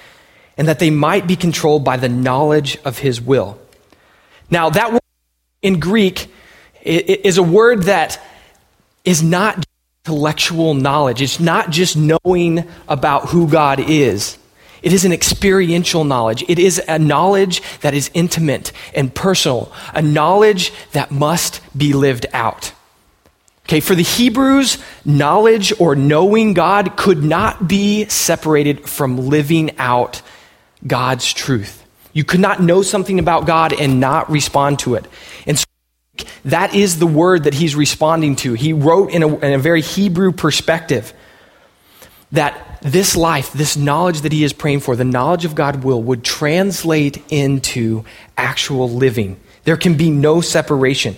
and 0.57 0.67
that 0.67 0.79
they 0.79 0.89
might 0.89 1.27
be 1.27 1.35
controlled 1.35 1.83
by 1.83 1.97
the 1.97 2.09
knowledge 2.09 2.77
of 2.85 2.97
his 2.99 3.21
will. 3.21 3.59
Now, 4.49 4.69
that 4.69 4.93
word 4.93 5.01
in 5.61 5.79
Greek 5.79 6.33
is 6.83 7.37
a 7.37 7.43
word 7.43 7.83
that 7.83 8.19
is 9.03 9.23
not 9.23 9.65
intellectual 10.05 10.73
knowledge. 10.73 11.21
It's 11.21 11.39
not 11.39 11.69
just 11.69 11.95
knowing 11.95 12.67
about 12.87 13.29
who 13.29 13.47
God 13.47 13.79
is. 13.79 14.37
It 14.81 14.91
is 14.91 15.05
an 15.05 15.13
experiential 15.13 16.03
knowledge. 16.03 16.43
It 16.49 16.59
is 16.59 16.81
a 16.87 16.99
knowledge 16.99 17.61
that 17.79 17.93
is 17.93 18.11
intimate 18.13 18.73
and 18.93 19.15
personal, 19.15 19.71
a 19.93 20.01
knowledge 20.01 20.73
that 20.91 21.09
must 21.09 21.61
be 21.77 21.93
lived 21.93 22.25
out. 22.33 22.73
Okay, 23.65 23.79
for 23.79 23.95
the 23.95 24.03
Hebrews, 24.03 24.77
knowledge 25.05 25.71
or 25.79 25.95
knowing 25.95 26.53
God 26.53 26.97
could 26.97 27.23
not 27.23 27.65
be 27.65 28.05
separated 28.09 28.89
from 28.89 29.29
living 29.29 29.77
out 29.77 30.21
God's 30.85 31.31
truth. 31.31 31.81
You 32.11 32.25
could 32.25 32.41
not 32.41 32.61
know 32.61 32.81
something 32.81 33.19
about 33.19 33.47
God 33.47 33.71
and 33.71 34.01
not 34.01 34.29
respond 34.29 34.79
to 34.79 34.95
it. 34.95 35.05
And 35.47 35.62
that 36.45 36.75
is 36.75 36.99
the 36.99 37.07
word 37.07 37.45
that 37.45 37.53
he's 37.53 37.75
responding 37.75 38.35
to. 38.37 38.53
He 38.53 38.73
wrote 38.73 39.11
in 39.11 39.23
a, 39.23 39.27
in 39.27 39.53
a 39.53 39.57
very 39.57 39.81
Hebrew 39.81 40.31
perspective 40.31 41.13
that 42.33 42.79
this 42.81 43.15
life, 43.15 43.53
this 43.53 43.77
knowledge 43.77 44.21
that 44.21 44.31
he 44.31 44.43
is 44.43 44.51
praying 44.51 44.81
for, 44.81 44.95
the 44.95 45.05
knowledge 45.05 45.45
of 45.45 45.55
God 45.55 45.83
will, 45.83 46.01
would 46.01 46.23
translate 46.23 47.23
into 47.31 48.03
actual 48.37 48.89
living. 48.89 49.39
There 49.63 49.77
can 49.77 49.95
be 49.95 50.09
no 50.09 50.41
separation. 50.41 51.15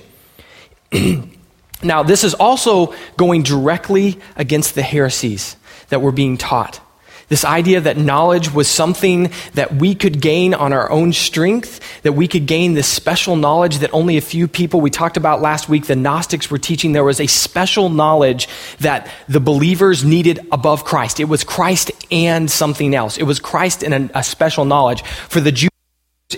now, 1.83 2.03
this 2.03 2.23
is 2.23 2.35
also 2.35 2.93
going 3.17 3.41
directly 3.41 4.19
against 4.35 4.75
the 4.75 4.83
heresies 4.83 5.55
that 5.89 6.01
were 6.01 6.11
being 6.11 6.37
taught. 6.37 6.79
This 7.27 7.43
idea 7.43 7.81
that 7.81 7.97
knowledge 7.97 8.53
was 8.53 8.67
something 8.67 9.31
that 9.55 9.75
we 9.75 9.95
could 9.95 10.21
gain 10.21 10.53
on 10.53 10.73
our 10.73 10.89
own 10.91 11.11
strength, 11.11 11.79
that 12.03 12.13
we 12.13 12.27
could 12.27 12.45
gain 12.45 12.75
this 12.75 12.87
special 12.87 13.35
knowledge 13.35 13.79
that 13.79 13.91
only 13.93 14.17
a 14.17 14.21
few 14.21 14.47
people, 14.47 14.79
we 14.79 14.91
talked 14.91 15.17
about 15.17 15.41
last 15.41 15.67
week, 15.67 15.87
the 15.87 15.95
Gnostics 15.95 16.51
were 16.51 16.59
teaching 16.59 16.91
there 16.91 17.03
was 17.03 17.19
a 17.19 17.27
special 17.27 17.89
knowledge 17.89 18.47
that 18.79 19.09
the 19.27 19.39
believers 19.39 20.03
needed 20.03 20.39
above 20.51 20.85
Christ. 20.85 21.19
It 21.19 21.25
was 21.25 21.43
Christ 21.43 21.91
and 22.11 22.49
something 22.49 22.93
else. 22.93 23.17
It 23.17 23.23
was 23.23 23.39
Christ 23.39 23.83
and 23.83 24.11
a, 24.11 24.19
a 24.19 24.23
special 24.23 24.65
knowledge. 24.65 25.01
For 25.03 25.39
the 25.39 25.51
Jews, 25.51 25.71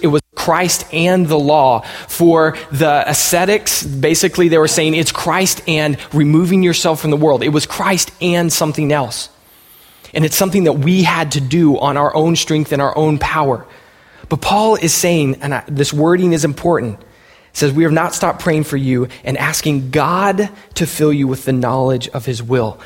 it 0.01 0.07
was 0.07 0.21
Christ 0.35 0.85
and 0.93 1.27
the 1.27 1.39
law. 1.39 1.81
For 2.07 2.57
the 2.71 3.03
ascetics, 3.09 3.83
basically, 3.83 4.47
they 4.47 4.57
were 4.57 4.69
saying 4.69 4.93
it's 4.93 5.11
Christ 5.11 5.61
and 5.67 5.97
removing 6.13 6.63
yourself 6.63 7.01
from 7.01 7.11
the 7.11 7.17
world. 7.17 7.43
It 7.43 7.49
was 7.49 7.65
Christ 7.65 8.11
and 8.21 8.51
something 8.53 8.93
else. 8.93 9.29
And 10.13 10.25
it's 10.25 10.35
something 10.35 10.65
that 10.65 10.73
we 10.73 11.03
had 11.03 11.33
to 11.33 11.41
do 11.41 11.77
on 11.77 11.97
our 11.97 12.15
own 12.15 12.35
strength 12.35 12.71
and 12.71 12.81
our 12.81 12.97
own 12.97 13.19
power. 13.19 13.65
But 14.29 14.41
Paul 14.41 14.75
is 14.75 14.93
saying, 14.93 15.35
and 15.41 15.53
I, 15.53 15.63
this 15.67 15.93
wording 15.93 16.33
is 16.33 16.45
important, 16.45 16.99
says, 17.53 17.71
We 17.71 17.83
have 17.83 17.91
not 17.91 18.13
stopped 18.13 18.41
praying 18.41 18.65
for 18.65 18.77
you 18.77 19.07
and 19.23 19.37
asking 19.37 19.91
God 19.91 20.49
to 20.75 20.87
fill 20.87 21.13
you 21.13 21.27
with 21.27 21.45
the 21.45 21.53
knowledge 21.53 22.07
of 22.09 22.25
his 22.25 22.41
will. 22.41 22.79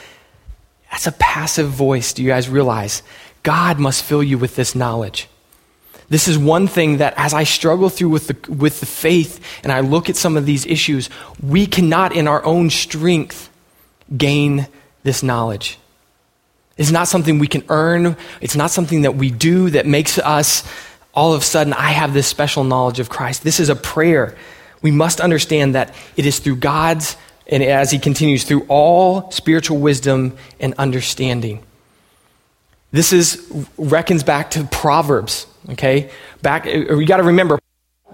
That's 0.91 1.07
a 1.07 1.13
passive 1.13 1.69
voice. 1.69 2.13
Do 2.13 2.23
you 2.23 2.29
guys 2.29 2.49
realize? 2.49 3.01
God 3.43 3.79
must 3.79 4.03
fill 4.03 4.21
you 4.21 4.37
with 4.37 4.55
this 4.55 4.75
knowledge. 4.75 5.27
This 6.09 6.27
is 6.27 6.37
one 6.37 6.67
thing 6.67 6.97
that 6.97 7.13
as 7.15 7.33
I 7.33 7.45
struggle 7.45 7.89
through 7.89 8.09
with 8.09 8.27
the, 8.27 8.51
with 8.51 8.81
the 8.81 8.85
faith 8.85 9.39
and 9.63 9.71
I 9.71 9.79
look 9.79 10.09
at 10.09 10.17
some 10.17 10.35
of 10.35 10.45
these 10.45 10.65
issues, 10.65 11.09
we 11.41 11.65
cannot 11.65 12.13
in 12.13 12.27
our 12.27 12.43
own 12.43 12.69
strength 12.69 13.49
gain 14.15 14.67
this 15.03 15.23
knowledge. 15.23 15.79
It's 16.77 16.91
not 16.91 17.07
something 17.07 17.39
we 17.39 17.47
can 17.47 17.63
earn. 17.69 18.15
It's 18.39 18.55
not 18.55 18.71
something 18.71 19.03
that 19.03 19.15
we 19.15 19.29
do 19.29 19.69
that 19.71 19.85
makes 19.85 20.17
us 20.17 20.63
all 21.13 21.33
of 21.33 21.41
a 21.41 21.45
sudden, 21.45 21.73
I 21.73 21.91
have 21.91 22.13
this 22.13 22.27
special 22.27 22.63
knowledge 22.63 22.99
of 22.99 23.09
Christ. 23.09 23.43
This 23.43 23.59
is 23.59 23.69
a 23.69 23.75
prayer. 23.75 24.35
We 24.81 24.91
must 24.91 25.19
understand 25.19 25.75
that 25.75 25.93
it 26.15 26.25
is 26.25 26.39
through 26.39 26.57
God's, 26.57 27.17
and 27.47 27.61
as 27.61 27.91
he 27.91 27.99
continues, 27.99 28.43
through 28.43 28.65
all 28.69 29.29
spiritual 29.31 29.77
wisdom 29.77 30.37
and 30.59 30.73
understanding. 30.77 31.63
This 32.91 33.13
is 33.13 33.45
reckons 33.77 34.23
back 34.23 34.51
to 34.51 34.63
Proverbs, 34.65 35.47
okay? 35.71 36.11
Back, 36.41 36.65
uh, 36.65 36.69
you 36.69 37.05
got 37.05 37.17
to 37.17 37.23
remember, 37.23 37.59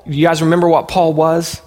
you 0.06 0.26
guys 0.26 0.42
remember 0.42 0.68
what 0.68 0.88
Paul 0.88 1.14
was? 1.14 1.62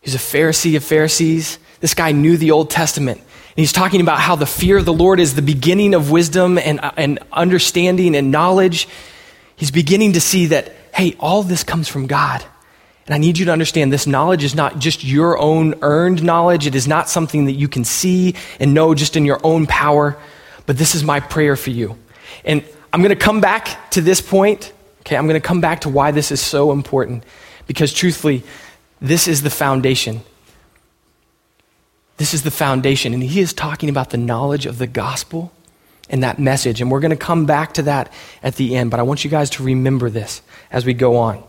He's 0.00 0.14
a 0.14 0.18
Pharisee 0.18 0.76
of 0.76 0.84
Pharisees. 0.84 1.58
This 1.80 1.94
guy 1.94 2.12
knew 2.12 2.36
the 2.36 2.50
Old 2.50 2.70
Testament 2.70 3.20
he's 3.60 3.72
talking 3.72 4.00
about 4.00 4.20
how 4.20 4.36
the 4.36 4.46
fear 4.46 4.76
of 4.78 4.84
the 4.84 4.92
Lord 4.92 5.20
is 5.20 5.34
the 5.34 5.42
beginning 5.42 5.94
of 5.94 6.10
wisdom 6.10 6.58
and, 6.58 6.80
and 6.96 7.18
understanding 7.32 8.14
and 8.14 8.30
knowledge. 8.30 8.88
He's 9.56 9.70
beginning 9.70 10.12
to 10.12 10.20
see 10.20 10.46
that, 10.46 10.72
hey, 10.94 11.16
all 11.18 11.42
this 11.42 11.64
comes 11.64 11.88
from 11.88 12.06
God. 12.06 12.44
And 13.06 13.14
I 13.14 13.18
need 13.18 13.38
you 13.38 13.46
to 13.46 13.52
understand 13.52 13.92
this 13.92 14.06
knowledge 14.06 14.44
is 14.44 14.54
not 14.54 14.78
just 14.78 15.02
your 15.02 15.38
own 15.38 15.76
earned 15.80 16.22
knowledge. 16.22 16.66
It 16.66 16.74
is 16.74 16.86
not 16.86 17.08
something 17.08 17.46
that 17.46 17.52
you 17.52 17.66
can 17.66 17.84
see 17.84 18.34
and 18.60 18.74
know 18.74 18.94
just 18.94 19.16
in 19.16 19.24
your 19.24 19.40
own 19.42 19.66
power. 19.66 20.18
But 20.66 20.76
this 20.76 20.94
is 20.94 21.02
my 21.02 21.18
prayer 21.18 21.56
for 21.56 21.70
you. 21.70 21.98
And 22.44 22.62
I'm 22.92 23.00
going 23.00 23.16
to 23.16 23.16
come 23.16 23.40
back 23.40 23.90
to 23.92 24.02
this 24.02 24.20
point. 24.20 24.72
Okay, 25.00 25.16
I'm 25.16 25.26
going 25.26 25.40
to 25.40 25.46
come 25.46 25.62
back 25.62 25.80
to 25.80 25.88
why 25.88 26.10
this 26.10 26.30
is 26.30 26.40
so 26.40 26.70
important. 26.70 27.24
Because 27.66 27.94
truthfully, 27.94 28.42
this 29.00 29.26
is 29.26 29.42
the 29.42 29.50
foundation 29.50 30.20
this 32.18 32.34
is 32.34 32.42
the 32.42 32.50
foundation. 32.50 33.14
And 33.14 33.22
he 33.22 33.40
is 33.40 33.52
talking 33.52 33.88
about 33.88 34.10
the 34.10 34.18
knowledge 34.18 34.66
of 34.66 34.78
the 34.78 34.86
gospel 34.86 35.52
and 36.10 36.22
that 36.22 36.38
message. 36.38 36.80
And 36.80 36.90
we're 36.90 37.00
going 37.00 37.10
to 37.10 37.16
come 37.16 37.46
back 37.46 37.74
to 37.74 37.82
that 37.82 38.12
at 38.42 38.56
the 38.56 38.76
end. 38.76 38.90
But 38.90 39.00
I 39.00 39.04
want 39.04 39.24
you 39.24 39.30
guys 39.30 39.50
to 39.50 39.62
remember 39.62 40.10
this 40.10 40.42
as 40.70 40.84
we 40.84 40.94
go 40.94 41.16
on. 41.16 41.42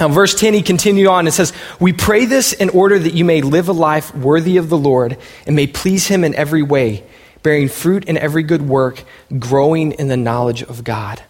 Now, 0.00 0.08
verse 0.08 0.34
10, 0.34 0.54
he 0.54 0.62
continued 0.62 1.06
on 1.06 1.26
and 1.26 1.34
says, 1.34 1.52
We 1.78 1.92
pray 1.92 2.26
this 2.26 2.52
in 2.52 2.68
order 2.70 2.98
that 2.98 3.14
you 3.14 3.24
may 3.24 3.42
live 3.42 3.68
a 3.68 3.72
life 3.72 4.14
worthy 4.14 4.56
of 4.56 4.68
the 4.68 4.78
Lord 4.78 5.16
and 5.46 5.54
may 5.54 5.66
please 5.66 6.08
him 6.08 6.24
in 6.24 6.34
every 6.34 6.62
way, 6.62 7.04
bearing 7.42 7.68
fruit 7.68 8.04
in 8.04 8.18
every 8.18 8.42
good 8.42 8.62
work, 8.62 9.04
growing 9.38 9.92
in 9.92 10.08
the 10.08 10.16
knowledge 10.16 10.62
of 10.62 10.82
God. 10.82 11.22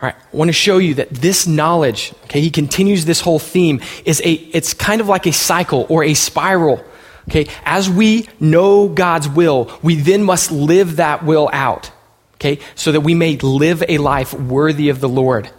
All 0.00 0.08
right, 0.08 0.14
I 0.14 0.36
want 0.36 0.48
to 0.48 0.52
show 0.52 0.78
you 0.78 0.94
that 0.94 1.10
this 1.10 1.48
knowledge, 1.48 2.14
okay, 2.24 2.40
he 2.40 2.50
continues 2.50 3.04
this 3.04 3.20
whole 3.20 3.40
theme, 3.40 3.80
is 4.04 4.20
a, 4.20 4.32
it's 4.32 4.72
kind 4.72 5.00
of 5.00 5.08
like 5.08 5.26
a 5.26 5.32
cycle 5.32 5.86
or 5.88 6.04
a 6.04 6.14
spiral 6.14 6.84
Okay, 7.28 7.46
as 7.64 7.90
we 7.90 8.26
know 8.40 8.88
God's 8.88 9.28
will, 9.28 9.70
we 9.82 9.96
then 9.96 10.22
must 10.22 10.50
live 10.50 10.96
that 10.96 11.24
will 11.24 11.50
out. 11.52 11.90
Okay, 12.36 12.58
so 12.74 12.92
that 12.92 13.02
we 13.02 13.14
may 13.14 13.36
live 13.36 13.84
a 13.86 13.98
life 13.98 14.32
worthy 14.32 14.88
of 14.88 15.00
the 15.00 15.08
Lord. 15.08 15.50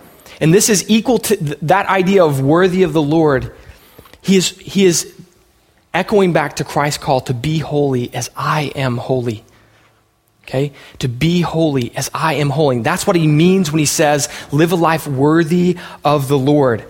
And 0.41 0.53
this 0.53 0.69
is 0.69 0.89
equal 0.89 1.19
to 1.19 1.35
th- 1.35 1.59
that 1.61 1.85
idea 1.87 2.25
of 2.25 2.41
worthy 2.41 2.83
of 2.83 2.93
the 2.93 3.01
Lord. 3.01 3.53
He 4.21 4.35
is, 4.37 4.57
he 4.57 4.85
is 4.85 5.13
echoing 5.93 6.33
back 6.33 6.55
to 6.55 6.63
Christ's 6.63 7.03
call 7.03 7.21
to 7.21 7.33
be 7.33 7.59
holy 7.59 8.11
as 8.15 8.31
I 8.35 8.71
am 8.75 8.97
holy. 8.97 9.43
Okay? 10.43 10.71
To 10.99 11.07
be 11.07 11.41
holy 11.41 11.95
as 11.95 12.09
I 12.13 12.35
am 12.35 12.49
holy. 12.49 12.79
That's 12.79 13.05
what 13.05 13.15
he 13.15 13.27
means 13.27 13.71
when 13.71 13.79
he 13.79 13.85
says, 13.85 14.29
live 14.51 14.71
a 14.71 14.75
life 14.75 15.05
worthy 15.05 15.77
of 16.03 16.29
the 16.29 16.37
Lord, 16.37 16.83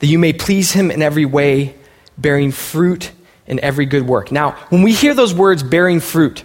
that 0.00 0.06
you 0.06 0.18
may 0.18 0.32
please 0.32 0.72
him 0.72 0.90
in 0.90 1.02
every 1.02 1.26
way, 1.26 1.76
bearing 2.16 2.50
fruit 2.50 3.12
in 3.46 3.60
every 3.60 3.86
good 3.86 4.06
work. 4.06 4.32
Now, 4.32 4.52
when 4.70 4.82
we 4.82 4.92
hear 4.92 5.14
those 5.14 5.34
words 5.34 5.62
bearing 5.62 6.00
fruit, 6.00 6.44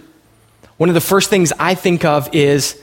one 0.76 0.88
of 0.88 0.94
the 0.94 1.00
first 1.00 1.30
things 1.30 1.52
I 1.58 1.74
think 1.74 2.04
of 2.04 2.34
is 2.34 2.80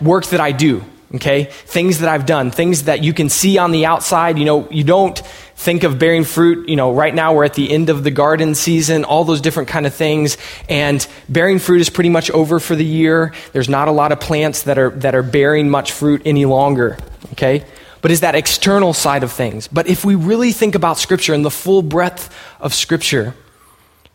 work 0.00 0.26
that 0.26 0.40
I 0.40 0.52
do, 0.52 0.84
okay? 1.14 1.44
Things 1.44 2.00
that 2.00 2.08
I've 2.08 2.26
done, 2.26 2.50
things 2.50 2.84
that 2.84 3.02
you 3.02 3.12
can 3.12 3.28
see 3.28 3.58
on 3.58 3.72
the 3.72 3.86
outside. 3.86 4.38
You 4.38 4.44
know, 4.44 4.70
you 4.70 4.84
don't 4.84 5.18
think 5.56 5.84
of 5.84 5.98
bearing 5.98 6.24
fruit, 6.24 6.68
you 6.68 6.76
know, 6.76 6.92
right 6.92 7.14
now 7.14 7.34
we're 7.34 7.44
at 7.44 7.54
the 7.54 7.72
end 7.72 7.88
of 7.88 8.04
the 8.04 8.10
garden 8.10 8.54
season, 8.54 9.04
all 9.04 9.24
those 9.24 9.40
different 9.40 9.68
kind 9.68 9.86
of 9.86 9.94
things. 9.94 10.36
And 10.68 11.06
bearing 11.28 11.58
fruit 11.58 11.80
is 11.80 11.88
pretty 11.88 12.10
much 12.10 12.30
over 12.30 12.60
for 12.60 12.76
the 12.76 12.84
year. 12.84 13.32
There's 13.52 13.68
not 13.68 13.88
a 13.88 13.92
lot 13.92 14.12
of 14.12 14.20
plants 14.20 14.62
that 14.64 14.78
are, 14.78 14.90
that 14.90 15.14
are 15.14 15.22
bearing 15.22 15.70
much 15.70 15.92
fruit 15.92 16.22
any 16.26 16.44
longer, 16.44 16.98
okay? 17.32 17.64
But 18.02 18.10
is 18.10 18.20
that 18.20 18.34
external 18.34 18.92
side 18.92 19.22
of 19.22 19.32
things. 19.32 19.68
But 19.68 19.88
if 19.88 20.04
we 20.04 20.14
really 20.14 20.52
think 20.52 20.74
about 20.74 20.98
Scripture 20.98 21.34
and 21.34 21.44
the 21.44 21.50
full 21.50 21.82
breadth 21.82 22.34
of 22.60 22.74
Scripture, 22.74 23.34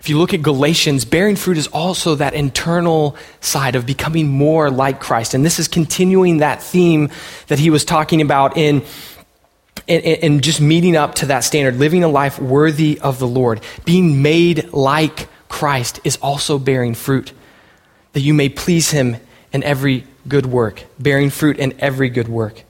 if 0.02 0.10
you 0.10 0.18
look 0.18 0.34
at 0.34 0.42
Galatians, 0.42 1.06
bearing 1.06 1.36
fruit 1.36 1.60
is 1.60 1.68
also 1.68 2.16
that 2.16 2.34
internal 2.34 3.16
side 3.40 3.76
of 3.76 3.86
becoming 3.86 4.30
more 4.30 4.72
like 4.72 5.00
Christ. 5.00 5.36
And 5.36 5.46
this 5.46 5.60
is 5.60 5.68
continuing 5.68 6.38
that 6.38 6.64
theme 6.64 7.12
that 7.50 7.60
he 7.60 7.70
was 7.70 7.86
talking 7.86 8.20
about 8.20 8.58
in, 8.58 8.84
in, 9.86 10.02
in, 10.02 10.42
just 10.42 10.60
meeting 10.60 10.96
up 10.96 11.14
to 11.16 11.28
that 11.28 11.42
standard, 11.42 11.76
living 11.76 12.04
a 12.04 12.08
life 12.08 12.40
worthy 12.40 13.00
of 13.00 13.20
the 13.20 13.28
Lord. 13.28 13.62
Being 13.86 14.24
made 14.24 14.74
like 14.74 15.30
Christ 15.50 16.00
is 16.04 16.18
also 16.18 16.58
bearing 16.58 16.96
fruit, 16.96 17.32
that 18.14 18.22
you 18.22 18.34
may 18.34 18.50
please 18.50 18.90
him 18.90 19.18
in 19.54 19.62
every 19.62 20.08
good 20.28 20.48
work, 20.48 20.84
bearing 20.98 21.30
fruit 21.30 21.60
in 21.60 21.80
every 21.80 22.10
good 22.10 22.28
work. 22.28 22.64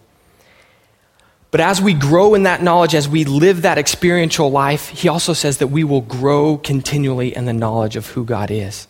But 1.51 1.59
as 1.59 1.81
we 1.81 1.93
grow 1.93 2.33
in 2.33 2.43
that 2.43 2.63
knowledge, 2.63 2.95
as 2.95 3.09
we 3.09 3.25
live 3.25 3.63
that 3.63 3.77
experiential 3.77 4.49
life, 4.49 4.87
he 4.87 5.09
also 5.09 5.33
says 5.33 5.57
that 5.57 5.67
we 5.67 5.83
will 5.83 6.01
grow 6.01 6.57
continually 6.57 7.35
in 7.35 7.43
the 7.43 7.53
knowledge 7.53 7.97
of 7.97 8.07
who 8.07 8.23
God 8.23 8.49
is. 8.49 8.87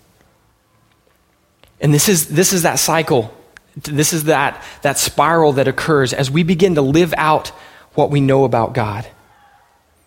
And 1.81 1.91
this 1.91 2.07
is, 2.07 2.27
this 2.27 2.53
is 2.53 2.61
that 2.61 2.75
cycle. 2.75 3.35
This 3.75 4.13
is 4.13 4.25
that, 4.25 4.63
that 4.83 4.99
spiral 4.99 5.53
that 5.53 5.67
occurs 5.67 6.13
as 6.13 6.29
we 6.29 6.43
begin 6.43 6.75
to 6.75 6.81
live 6.83 7.15
out 7.17 7.49
what 7.95 8.11
we 8.11 8.21
know 8.21 8.43
about 8.43 8.73
God. 8.73 9.07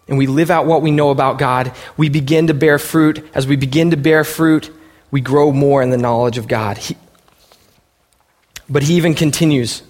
And 0.06 0.16
we 0.16 0.28
live 0.28 0.50
out 0.50 0.66
what 0.66 0.82
we 0.82 0.92
know 0.92 1.10
about 1.10 1.38
God, 1.38 1.72
we 1.96 2.08
begin 2.08 2.46
to 2.48 2.54
bear 2.54 2.78
fruit. 2.78 3.26
As 3.34 3.46
we 3.46 3.56
begin 3.56 3.90
to 3.90 3.96
bear 3.96 4.22
fruit, 4.22 4.70
we 5.10 5.20
grow 5.20 5.50
more 5.50 5.82
in 5.82 5.90
the 5.90 5.96
knowledge 5.96 6.38
of 6.38 6.46
God. 6.46 6.78
He, 6.78 6.96
but 8.68 8.82
he 8.82 8.94
even 8.94 9.14
continues, 9.14 9.82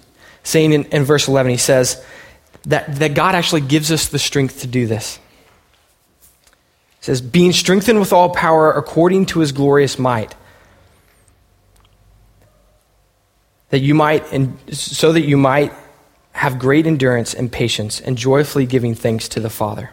saying 0.43 0.71
in, 0.71 0.85
in 0.85 1.03
verse 1.03 1.27
11, 1.27 1.51
he 1.51 1.57
says, 1.57 2.03
that, 2.65 2.95
that 2.95 3.13
God 3.13 3.35
actually 3.35 3.61
gives 3.61 3.91
us 3.91 4.07
the 4.07 4.19
strength 4.19 4.61
to 4.61 4.67
do 4.67 4.87
this. 4.87 5.19
It 6.99 7.05
says, 7.05 7.21
being 7.21 7.51
strengthened 7.51 7.99
with 7.99 8.11
all 8.11 8.29
power 8.29 8.71
according 8.71 9.27
to 9.27 9.39
his 9.39 9.51
glorious 9.51 9.99
might, 9.99 10.35
that 13.69 13.79
you 13.79 13.93
might, 13.93 14.31
and 14.31 14.57
so 14.71 15.11
that 15.13 15.21
you 15.21 15.37
might 15.37 15.73
have 16.31 16.59
great 16.59 16.85
endurance 16.87 17.33
and 17.33 17.51
patience 17.51 18.01
and 18.01 18.17
joyfully 18.17 18.65
giving 18.65 18.95
thanks 18.95 19.29
to 19.29 19.39
the 19.39 19.49
Father. 19.49 19.91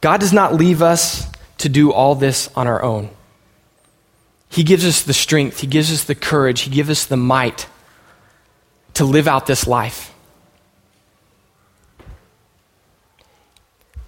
God 0.00 0.20
does 0.20 0.32
not 0.32 0.54
leave 0.54 0.82
us 0.82 1.30
to 1.58 1.68
do 1.68 1.92
all 1.92 2.14
this 2.14 2.48
on 2.56 2.66
our 2.66 2.82
own. 2.82 3.10
He 4.48 4.62
gives 4.62 4.86
us 4.86 5.02
the 5.02 5.12
strength, 5.12 5.60
He 5.60 5.66
gives 5.66 5.92
us 5.92 6.04
the 6.04 6.14
courage, 6.14 6.62
He 6.62 6.70
gives 6.70 6.90
us 6.90 7.04
the 7.04 7.16
might 7.16 7.66
to 8.94 9.04
live 9.04 9.28
out 9.28 9.46
this 9.46 9.66
life. 9.66 10.14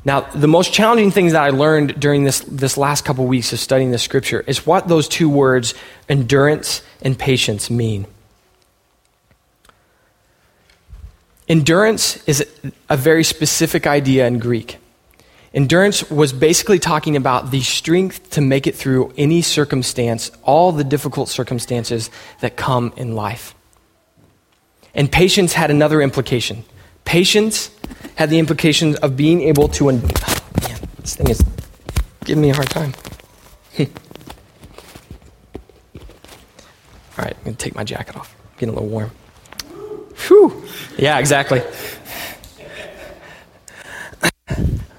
Now, 0.05 0.21
the 0.21 0.49
most 0.49 0.73
challenging 0.73 1.11
things 1.11 1.33
that 1.33 1.43
I 1.43 1.51
learned 1.51 2.01
during 2.01 2.25
this, 2.25 2.41
this 2.41 2.79
last 2.79 3.05
couple 3.05 3.25
of 3.25 3.31
weeks 3.31 3.53
of 3.53 3.61
studying 3.61 3.91
the 3.91 3.99
scripture 3.99 4.43
is 4.47 4.65
what 4.65 4.89
those 4.89 5.07
two 5.07 5.29
words, 5.29 5.75
endurance 6.09 6.83
and 7.03 7.19
patience, 7.19 7.71
mean. 7.71 8.07
Endurance 11.49 12.23
is 12.29 12.47
a 12.89 12.97
very 12.97 13.25
specific 13.25 13.87
idea 13.87 14.27
in 14.27 14.39
Greek. 14.39 14.79
Endurance 15.53 16.09
was 16.09 16.33
basically 16.33 16.79
talking 16.79 17.17
about 17.17 17.51
the 17.51 17.61
strength 17.61 18.31
to 18.31 18.41
make 18.41 18.69
it 18.69 18.77
through 18.77 19.13
any 19.19 19.43
circumstance, 19.43 20.31
all 20.45 20.71
the 20.71 20.85
difficult 20.85 21.29
circumstances 21.29 22.09
that 22.41 22.57
come 22.57 22.93
in 22.97 23.17
life. 23.17 23.55
And 24.95 25.11
patience 25.11 25.53
had 25.53 25.71
another 25.71 26.01
implication. 26.01 26.65
Patience 27.05 27.71
had 28.17 28.31
the 28.31 28.39
implications 28.39 28.97
of 28.97 29.17
being 29.17 29.43
able 29.43 29.69
to. 29.69 29.89
Un- 29.89 30.03
oh, 30.05 30.49
man, 30.69 30.79
this 30.99 31.17
thing 31.17 31.29
is 31.29 31.43
giving 32.25 32.43
me 32.43 32.51
a 32.51 32.55
hard 32.55 32.71
time. 32.71 32.95
All 33.79 33.87
right, 37.19 37.37
I'm 37.37 37.45
going 37.45 37.57
to 37.57 37.65
take 37.65 37.75
my 37.75 37.85
jacket 37.85 38.17
off. 38.17 38.35
getting 38.59 38.71
a 38.71 38.73
little 38.73 38.89
warm. 38.89 39.11
Whew. 40.29 40.65
Yeah, 40.97 41.19
exactly. 41.19 41.63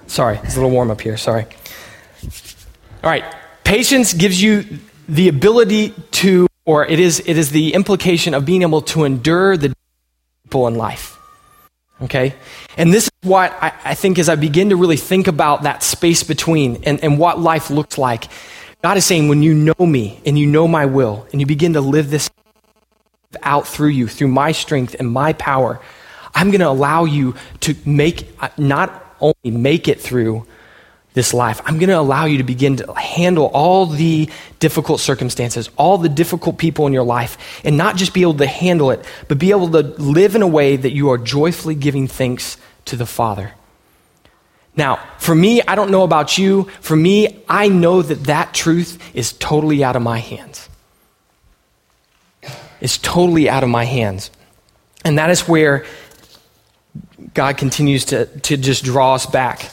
Sorry, 0.08 0.38
it's 0.44 0.56
a 0.56 0.58
little 0.58 0.72
warm 0.72 0.92
up 0.92 1.02
here. 1.02 1.18
Sorry. 1.18 1.46
All 3.04 3.10
right, 3.10 3.24
patience 3.64 4.14
gives 4.14 4.42
you 4.42 4.66
the 5.08 5.28
ability 5.28 5.94
to, 6.12 6.48
or 6.66 6.86
it 6.86 7.00
is, 7.00 7.22
it 7.26 7.38
is 7.38 7.52
the 7.52 7.74
implication 7.74 8.34
of 8.34 8.46
being 8.46 8.62
able 8.62 8.82
to 8.84 9.04
endure 9.04 9.58
the 9.58 9.74
people 10.44 10.68
in 10.68 10.76
life. 10.76 11.11
Okay? 12.02 12.34
And 12.78 12.94
this 12.94 13.06
is 13.06 13.12
what 13.22 13.52
I, 13.62 13.74
I, 13.84 13.94
think 13.94 14.18
as 14.18 14.28
I 14.28 14.36
begin 14.36 14.70
to 14.70 14.76
really 14.76 14.98
think 14.98 15.28
about 15.28 15.64
that 15.64 15.84
space 15.84 16.24
between 16.24 16.84
and, 16.84 17.04
and 17.04 17.20
what 17.20 17.40
life 17.40 17.70
looks 17.70 17.98
like, 17.98 18.26
God 18.82 18.98
is 18.98 19.06
saying, 19.06 19.28
when 19.28 19.44
you 19.44 19.54
know 19.54 19.86
me 19.86 20.20
and 20.26 20.38
you 20.40 20.48
know 20.48 20.68
my 20.68 20.86
will 20.88 21.28
and 21.32 21.40
you 21.40 21.46
begin 21.46 21.74
to 21.74 21.82
live 21.82 22.10
this 22.10 22.30
out 23.44 23.68
through 23.68 23.90
you, 23.90 24.08
through 24.08 24.30
my 24.30 24.52
strength 24.52 24.96
and 24.98 25.10
my 25.10 25.34
power, 25.34 25.80
I'm 26.34 26.50
going 26.50 26.62
to 26.62 26.70
allow 26.70 27.06
you 27.06 27.36
to 27.62 27.76
make, 27.86 28.28
uh, 28.40 28.50
not 28.58 29.16
only 29.20 29.52
make 29.52 29.88
it 29.88 30.00
through, 30.00 30.48
this 31.13 31.34
life. 31.34 31.62
I'm 31.65 31.78
going 31.78 31.89
to 31.89 32.00
allow 32.00 32.26
you 32.26 32.38
to 32.38 32.43
begin 32.43 32.78
to 32.78 32.93
handle 32.93 33.45
all 33.54 33.86
the 33.86 34.30
difficult 34.60 35.02
circumstances, 35.02 35.69
all 35.76 35.97
the 35.97 36.10
difficult 36.10 36.58
people 36.58 36.88
in 36.88 36.93
your 36.93 37.04
life, 37.04 37.38
and 37.65 37.78
not 37.78 37.97
just 37.97 38.13
be 38.13 38.21
able 38.21 38.36
to 38.36 38.47
handle 38.47 38.91
it, 38.91 39.04
but 39.28 39.38
be 39.38 39.52
able 39.52 39.69
to 39.71 39.82
live 39.82 40.36
in 40.36 40.41
a 40.41 40.47
way 40.47 40.78
that 40.78 40.91
you 40.91 41.10
are 41.10 41.17
joyfully 41.17 41.76
giving 41.76 42.08
thanks 42.08 42.58
to 42.86 42.95
the 42.95 43.06
Father. 43.06 43.52
Now, 44.76 45.00
for 45.17 45.36
me, 45.36 45.62
I 45.62 45.76
don't 45.76 45.91
know 45.91 46.04
about 46.04 46.38
you. 46.38 46.63
For 46.80 46.95
me, 46.95 47.43
I 47.50 47.67
know 47.67 48.02
that 48.02 48.24
that 48.26 48.54
truth 48.54 48.97
is 49.13 49.34
totally 49.34 49.84
out 49.84 49.97
of 49.97 50.02
my 50.02 50.19
hands. 50.19 50.69
It's 52.80 52.97
totally 52.97 53.50
out 53.50 53.63
of 53.63 53.69
my 53.69 53.84
hands. 53.84 54.32
And 55.04 55.17
that 55.17 55.30
is 55.30 55.47
where 55.47 55.86
God 57.34 57.58
continues 57.58 58.06
to, 58.06 58.26
to 58.26 58.56
just 58.56 58.86
draw 58.86 59.15
us 59.15 59.26
back 59.26 59.71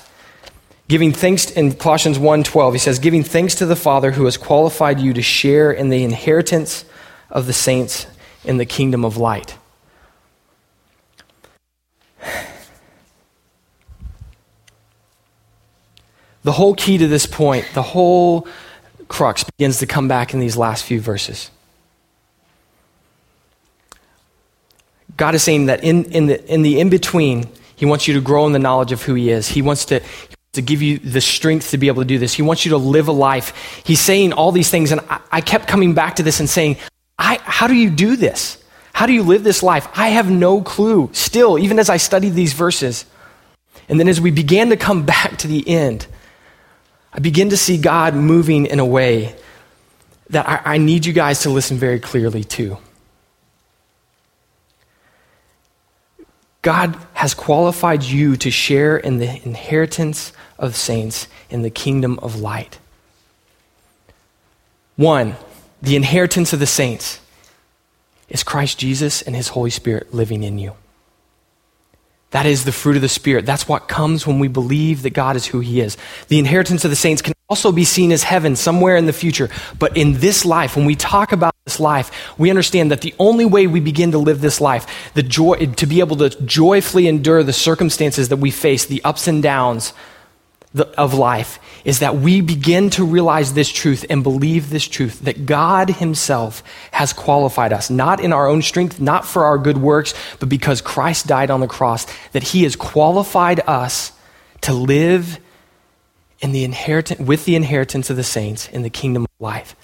Giving 0.88 1.12
thanks 1.12 1.50
in 1.50 1.74
Colossians 1.74 2.18
1:12, 2.18 2.72
he 2.72 2.78
says, 2.78 2.98
"Giving 2.98 3.22
thanks 3.22 3.54
to 3.56 3.66
the 3.66 3.76
Father 3.76 4.12
who 4.12 4.24
has 4.24 4.38
qualified 4.38 4.98
you 4.98 5.12
to 5.12 5.22
share 5.22 5.70
in 5.70 5.90
the 5.90 6.02
inheritance 6.02 6.86
of 7.30 7.46
the 7.46 7.52
saints 7.52 8.06
in 8.42 8.56
the 8.56 8.64
kingdom 8.64 9.04
of 9.04 9.18
light." 9.18 9.54
The 16.42 16.52
whole 16.52 16.74
key 16.74 16.96
to 16.96 17.06
this 17.06 17.26
point, 17.26 17.66
the 17.74 17.82
whole 17.82 18.48
crux 19.08 19.44
begins 19.44 19.78
to 19.80 19.86
come 19.86 20.08
back 20.08 20.32
in 20.32 20.40
these 20.40 20.56
last 20.56 20.84
few 20.84 20.98
verses. 20.98 21.50
God 25.18 25.34
is 25.34 25.42
saying 25.42 25.66
that 25.66 25.84
in, 25.84 26.04
in 26.04 26.26
the 26.26 26.42
in 26.50 26.62
the 26.62 26.80
in 26.80 26.88
between, 26.88 27.48
He 27.76 27.84
wants 27.84 28.08
you 28.08 28.14
to 28.14 28.20
grow 28.22 28.46
in 28.46 28.52
the 28.52 28.58
knowledge 28.58 28.92
of 28.92 29.02
who 29.02 29.12
He 29.12 29.28
is. 29.28 29.48
He 29.48 29.60
wants 29.60 29.84
to 29.86 30.00
to 30.58 30.62
give 30.62 30.82
you 30.82 30.98
the 30.98 31.20
strength 31.20 31.70
to 31.70 31.78
be 31.78 31.86
able 31.86 32.02
to 32.02 32.08
do 32.08 32.18
this. 32.18 32.34
He 32.34 32.42
wants 32.42 32.64
you 32.64 32.70
to 32.70 32.76
live 32.76 33.06
a 33.06 33.12
life. 33.12 33.82
He's 33.84 34.00
saying 34.00 34.32
all 34.32 34.50
these 34.50 34.70
things, 34.70 34.90
and 34.90 35.00
I, 35.08 35.20
I 35.30 35.40
kept 35.40 35.68
coming 35.68 35.94
back 35.94 36.16
to 36.16 36.24
this 36.24 36.40
and 36.40 36.50
saying, 36.50 36.78
I, 37.16 37.38
How 37.42 37.68
do 37.68 37.74
you 37.74 37.90
do 37.90 38.16
this? 38.16 38.62
How 38.92 39.06
do 39.06 39.12
you 39.12 39.22
live 39.22 39.44
this 39.44 39.62
life? 39.62 39.88
I 39.94 40.08
have 40.08 40.28
no 40.28 40.60
clue. 40.60 41.10
Still, 41.12 41.60
even 41.60 41.78
as 41.78 41.88
I 41.88 41.96
studied 41.96 42.30
these 42.30 42.52
verses, 42.52 43.06
and 43.88 44.00
then 44.00 44.08
as 44.08 44.20
we 44.20 44.32
began 44.32 44.70
to 44.70 44.76
come 44.76 45.06
back 45.14 45.38
to 45.38 45.46
the 45.46 45.66
end, 45.68 46.08
I 47.12 47.20
begin 47.20 47.50
to 47.50 47.56
see 47.56 47.78
God 47.78 48.14
moving 48.14 48.66
in 48.66 48.80
a 48.80 48.86
way 48.86 49.36
that 50.30 50.48
I, 50.48 50.74
I 50.74 50.78
need 50.78 51.06
you 51.06 51.12
guys 51.12 51.42
to 51.42 51.50
listen 51.50 51.78
very 51.78 52.00
clearly 52.00 52.42
to. 52.44 52.78
God 56.62 56.98
has 57.14 57.32
qualified 57.32 58.02
you 58.02 58.36
to 58.38 58.50
share 58.50 58.96
in 58.96 59.18
the 59.18 59.40
inheritance 59.44 60.32
of 60.58 60.76
saints 60.76 61.28
in 61.50 61.62
the 61.62 61.70
kingdom 61.70 62.18
of 62.20 62.40
light. 62.40 62.78
One, 64.96 65.36
the 65.80 65.96
inheritance 65.96 66.52
of 66.52 66.58
the 66.58 66.66
saints 66.66 67.20
is 68.28 68.42
Christ 68.42 68.78
Jesus 68.78 69.22
and 69.22 69.34
his 69.36 69.48
Holy 69.48 69.70
Spirit 69.70 70.12
living 70.12 70.42
in 70.42 70.58
you. 70.58 70.74
That 72.30 72.44
is 72.44 72.64
the 72.64 72.72
fruit 72.72 72.96
of 72.96 73.02
the 73.02 73.08
Spirit. 73.08 73.46
That's 73.46 73.66
what 73.66 73.88
comes 73.88 74.26
when 74.26 74.38
we 74.38 74.48
believe 74.48 75.02
that 75.02 75.10
God 75.10 75.34
is 75.34 75.46
who 75.46 75.60
He 75.60 75.80
is. 75.80 75.96
The 76.28 76.38
inheritance 76.38 76.84
of 76.84 76.90
the 76.90 76.96
saints 76.96 77.22
can 77.22 77.32
also 77.48 77.72
be 77.72 77.84
seen 77.84 78.12
as 78.12 78.22
heaven 78.22 78.54
somewhere 78.54 78.96
in 78.96 79.06
the 79.06 79.14
future. 79.14 79.48
But 79.78 79.96
in 79.96 80.14
this 80.14 80.44
life, 80.44 80.76
when 80.76 80.84
we 80.84 80.94
talk 80.94 81.32
about 81.32 81.54
this 81.64 81.80
life, 81.80 82.36
we 82.36 82.50
understand 82.50 82.90
that 82.90 83.00
the 83.00 83.14
only 83.18 83.46
way 83.46 83.66
we 83.66 83.80
begin 83.80 84.12
to 84.12 84.18
live 84.18 84.42
this 84.42 84.60
life, 84.60 85.12
the 85.14 85.22
joy, 85.22 85.56
to 85.76 85.86
be 85.86 86.00
able 86.00 86.16
to 86.16 86.28
joyfully 86.44 87.08
endure 87.08 87.42
the 87.42 87.54
circumstances 87.54 88.28
that 88.28 88.36
we 88.36 88.50
face, 88.50 88.84
the 88.84 89.02
ups 89.04 89.26
and 89.26 89.42
downs 89.42 89.94
of 90.74 91.14
life, 91.14 91.58
is 91.84 92.00
that 92.00 92.16
we 92.16 92.40
begin 92.40 92.90
to 92.90 93.04
realize 93.04 93.54
this 93.54 93.70
truth 93.70 94.04
and 94.10 94.22
believe 94.22 94.70
this 94.70 94.86
truth 94.86 95.20
that 95.20 95.46
God 95.46 95.90
Himself 95.90 96.62
has 96.90 97.12
qualified 97.12 97.72
us, 97.72 97.90
not 97.90 98.20
in 98.20 98.32
our 98.32 98.46
own 98.46 98.62
strength, 98.62 99.00
not 99.00 99.24
for 99.24 99.44
our 99.44 99.58
good 99.58 99.78
works, 99.78 100.14
but 100.40 100.48
because 100.48 100.80
Christ 100.80 101.26
died 101.26 101.50
on 101.50 101.60
the 101.60 101.66
cross, 101.66 102.06
that 102.32 102.42
He 102.42 102.64
has 102.64 102.76
qualified 102.76 103.60
us 103.66 104.12
to 104.62 104.72
live 104.72 105.38
in 106.40 106.52
the 106.52 106.64
inheritance, 106.64 107.20
with 107.20 107.44
the 107.44 107.56
inheritance 107.56 108.10
of 108.10 108.16
the 108.16 108.24
saints 108.24 108.68
in 108.68 108.82
the 108.82 108.90
kingdom 108.90 109.24
of 109.24 109.30
life. 109.40 109.74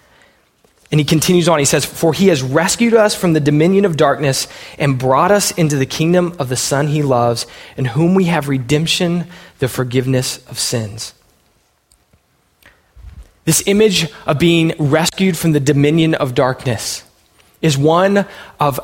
And 0.91 1.01
he 1.01 1.05
continues 1.05 1.49
on. 1.49 1.59
He 1.59 1.65
says, 1.65 1.85
For 1.85 2.13
he 2.13 2.29
has 2.29 2.43
rescued 2.43 2.95
us 2.95 3.17
from 3.17 3.33
the 3.33 3.41
dominion 3.41 3.85
of 3.85 3.97
darkness 3.97 4.47
and 4.79 4.97
brought 4.97 5.33
us 5.33 5.51
into 5.51 5.77
the 5.77 5.87
kingdom 5.87 6.37
of 6.39 6.49
the 6.49 6.57
Son 6.57 6.87
he 6.87 7.03
loves, 7.03 7.49
in 7.77 7.85
whom 7.87 8.15
we 8.15 8.25
have 8.27 8.49
redemption, 8.49 9.27
the 9.65 9.69
forgiveness 9.69 10.47
of 10.51 10.59
sins. 10.59 11.15
This 13.47 13.63
image 13.65 14.13
of 14.27 14.39
being 14.39 14.75
rescued 14.79 15.39
from 15.39 15.53
the 15.53 15.61
dominion 15.61 16.15
of 16.15 16.35
darkness 16.35 17.03
is 17.63 17.79
one 17.79 18.27
of, 18.61 18.79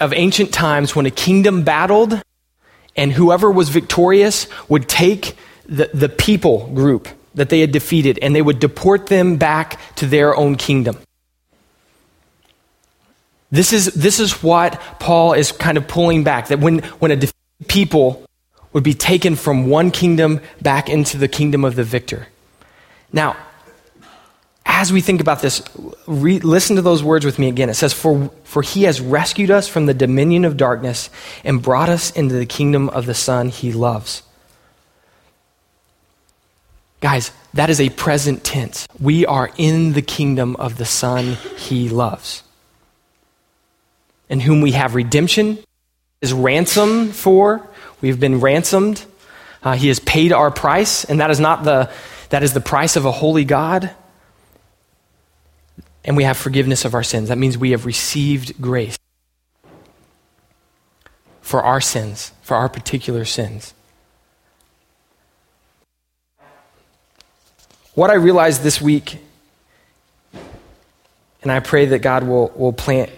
of 0.00 0.12
ancient 0.12 0.52
times 0.52 0.96
when 0.96 1.06
a 1.06 1.12
kingdom 1.12 1.62
battled, 1.62 2.20
and 2.96 3.12
whoever 3.12 3.48
was 3.48 3.68
victorious 3.68 4.48
would 4.68 4.88
take 4.88 5.36
the, 5.66 5.88
the 5.94 6.08
people 6.08 6.66
group 6.74 7.06
that 7.36 7.48
they 7.48 7.60
had 7.60 7.70
defeated 7.70 8.18
and 8.20 8.34
they 8.34 8.42
would 8.42 8.58
deport 8.58 9.06
them 9.06 9.36
back 9.36 9.78
to 9.94 10.04
their 10.04 10.34
own 10.34 10.56
kingdom. 10.56 10.98
This 13.52 13.72
is, 13.72 13.86
this 13.94 14.18
is 14.18 14.42
what 14.42 14.82
Paul 14.98 15.34
is 15.34 15.52
kind 15.52 15.78
of 15.78 15.86
pulling 15.86 16.24
back 16.24 16.48
that 16.48 16.58
when, 16.58 16.80
when 16.98 17.12
a 17.12 17.16
defeated 17.16 17.68
people 17.68 18.27
would 18.72 18.84
be 18.84 18.94
taken 18.94 19.36
from 19.36 19.68
one 19.68 19.90
kingdom 19.90 20.40
back 20.60 20.88
into 20.88 21.16
the 21.16 21.28
kingdom 21.28 21.64
of 21.64 21.74
the 21.76 21.84
victor. 21.84 22.28
Now, 23.12 23.36
as 24.66 24.92
we 24.92 25.00
think 25.00 25.20
about 25.20 25.40
this, 25.40 25.62
re- 26.06 26.38
listen 26.40 26.76
to 26.76 26.82
those 26.82 27.02
words 27.02 27.24
with 27.24 27.38
me 27.38 27.48
again. 27.48 27.70
It 27.70 27.74
says, 27.74 27.92
for, 27.92 28.30
for 28.44 28.62
he 28.62 28.82
has 28.82 29.00
rescued 29.00 29.50
us 29.50 29.66
from 29.66 29.86
the 29.86 29.94
dominion 29.94 30.44
of 30.44 30.56
darkness 30.56 31.10
and 31.42 31.62
brought 31.62 31.88
us 31.88 32.10
into 32.10 32.34
the 32.34 32.46
kingdom 32.46 32.88
of 32.90 33.06
the 33.06 33.14
Son 33.14 33.48
he 33.48 33.72
loves. 33.72 34.22
Guys, 37.00 37.32
that 37.54 37.70
is 37.70 37.80
a 37.80 37.88
present 37.90 38.44
tense. 38.44 38.86
We 39.00 39.24
are 39.24 39.50
in 39.56 39.94
the 39.94 40.02
kingdom 40.02 40.56
of 40.56 40.76
the 40.76 40.84
Son 40.84 41.34
he 41.56 41.88
loves 41.88 42.42
in 44.28 44.40
whom 44.40 44.60
we 44.60 44.72
have 44.72 44.94
redemption, 44.94 45.58
is 46.20 46.32
ransom 46.32 47.10
for. 47.10 47.66
We've 48.00 48.18
been 48.18 48.40
ransomed. 48.40 49.04
Uh, 49.62 49.74
he 49.74 49.88
has 49.88 49.98
paid 49.98 50.32
our 50.32 50.50
price, 50.50 51.04
and 51.04 51.20
that 51.20 51.30
is 51.30 51.40
not 51.40 51.64
the 51.64 51.90
that 52.30 52.42
is 52.42 52.52
the 52.52 52.60
price 52.60 52.96
of 52.96 53.04
a 53.04 53.12
holy 53.12 53.44
God. 53.44 53.90
And 56.04 56.16
we 56.16 56.24
have 56.24 56.36
forgiveness 56.36 56.84
of 56.84 56.94
our 56.94 57.02
sins. 57.02 57.28
That 57.28 57.38
means 57.38 57.58
we 57.58 57.72
have 57.72 57.86
received 57.86 58.60
grace 58.60 58.98
for 61.40 61.62
our 61.62 61.80
sins, 61.80 62.32
for 62.42 62.56
our 62.56 62.68
particular 62.68 63.24
sins. 63.24 63.74
What 67.94 68.10
I 68.10 68.14
realized 68.14 68.62
this 68.62 68.80
week, 68.80 69.18
and 71.42 71.50
I 71.50 71.60
pray 71.60 71.86
that 71.86 71.98
God 71.98 72.22
will, 72.24 72.48
will 72.54 72.72
plant 72.72 73.10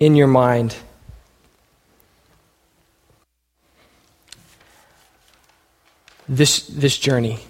in 0.00 0.16
your 0.16 0.26
mind. 0.26 0.74
This, 6.30 6.68
this 6.68 6.96
journey 6.96 7.40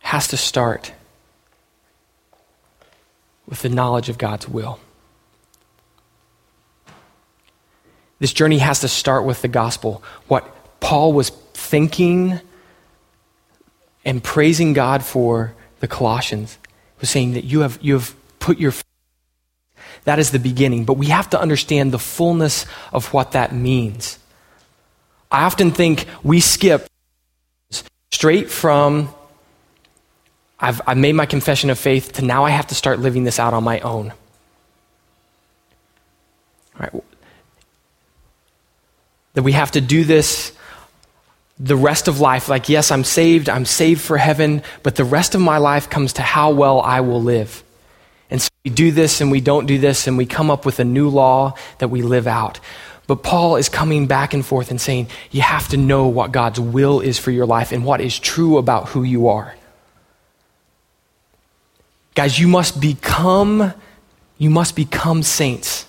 has 0.00 0.26
to 0.28 0.36
start 0.36 0.92
with 3.46 3.62
the 3.62 3.68
knowledge 3.68 4.08
of 4.08 4.18
God's 4.18 4.48
will. 4.48 4.80
This 8.18 8.32
journey 8.32 8.58
has 8.58 8.80
to 8.80 8.88
start 8.88 9.24
with 9.24 9.40
the 9.40 9.46
gospel. 9.46 10.02
What 10.26 10.80
Paul 10.80 11.12
was 11.12 11.30
thinking 11.54 12.40
and 14.04 14.24
praising 14.24 14.72
God 14.72 15.04
for 15.04 15.54
the 15.78 15.86
Colossians 15.86 16.58
was 16.98 17.08
saying 17.08 17.34
that 17.34 17.44
you 17.44 17.60
have, 17.60 17.78
you 17.80 17.94
have 17.94 18.16
put 18.40 18.58
your 18.58 18.72
that 20.02 20.18
is 20.18 20.32
the 20.32 20.40
beginning. 20.40 20.84
But 20.84 20.94
we 20.94 21.06
have 21.06 21.30
to 21.30 21.40
understand 21.40 21.92
the 21.92 21.98
fullness 22.00 22.66
of 22.92 23.12
what 23.12 23.32
that 23.32 23.54
means. 23.54 24.18
I 25.30 25.44
often 25.44 25.70
think 25.70 26.06
we 26.22 26.40
skip 26.40 26.86
straight 28.10 28.50
from 28.50 29.14
I've, 30.60 30.80
I've 30.86 30.96
made 30.96 31.12
my 31.12 31.26
confession 31.26 31.70
of 31.70 31.78
faith 31.78 32.14
to 32.14 32.24
now 32.24 32.44
I 32.44 32.50
have 32.50 32.66
to 32.68 32.74
start 32.74 32.98
living 32.98 33.24
this 33.24 33.38
out 33.38 33.54
on 33.54 33.62
my 33.62 33.78
own. 33.80 34.12
All 36.74 36.80
right. 36.92 37.04
That 39.34 39.42
we 39.44 39.52
have 39.52 39.70
to 39.72 39.80
do 39.80 40.02
this 40.04 40.52
the 41.60 41.76
rest 41.76 42.08
of 42.08 42.20
life. 42.20 42.48
Like, 42.48 42.68
yes, 42.68 42.90
I'm 42.90 43.04
saved, 43.04 43.48
I'm 43.48 43.64
saved 43.64 44.00
for 44.00 44.16
heaven, 44.16 44.62
but 44.82 44.96
the 44.96 45.04
rest 45.04 45.34
of 45.34 45.40
my 45.40 45.58
life 45.58 45.90
comes 45.90 46.14
to 46.14 46.22
how 46.22 46.50
well 46.50 46.80
I 46.80 47.00
will 47.00 47.22
live. 47.22 47.62
And 48.30 48.42
so 48.42 48.48
we 48.64 48.70
do 48.70 48.90
this 48.90 49.20
and 49.20 49.30
we 49.30 49.40
don't 49.40 49.66
do 49.66 49.78
this, 49.78 50.06
and 50.06 50.18
we 50.18 50.26
come 50.26 50.50
up 50.50 50.66
with 50.66 50.80
a 50.80 50.84
new 50.84 51.08
law 51.08 51.54
that 51.78 51.88
we 51.88 52.02
live 52.02 52.26
out. 52.26 52.60
But 53.08 53.22
Paul 53.22 53.56
is 53.56 53.70
coming 53.70 54.06
back 54.06 54.34
and 54.34 54.44
forth 54.44 54.70
and 54.70 54.78
saying, 54.78 55.08
you 55.30 55.40
have 55.40 55.66
to 55.68 55.78
know 55.78 56.06
what 56.06 56.30
God's 56.30 56.60
will 56.60 57.00
is 57.00 57.18
for 57.18 57.30
your 57.30 57.46
life 57.46 57.72
and 57.72 57.84
what 57.84 58.02
is 58.02 58.18
true 58.18 58.58
about 58.58 58.90
who 58.90 59.02
you 59.02 59.28
are. 59.28 59.54
Guys, 62.14 62.38
you 62.38 62.46
must 62.46 62.80
become 62.80 63.72
you 64.36 64.50
must 64.50 64.76
become 64.76 65.24
saints. 65.24 65.84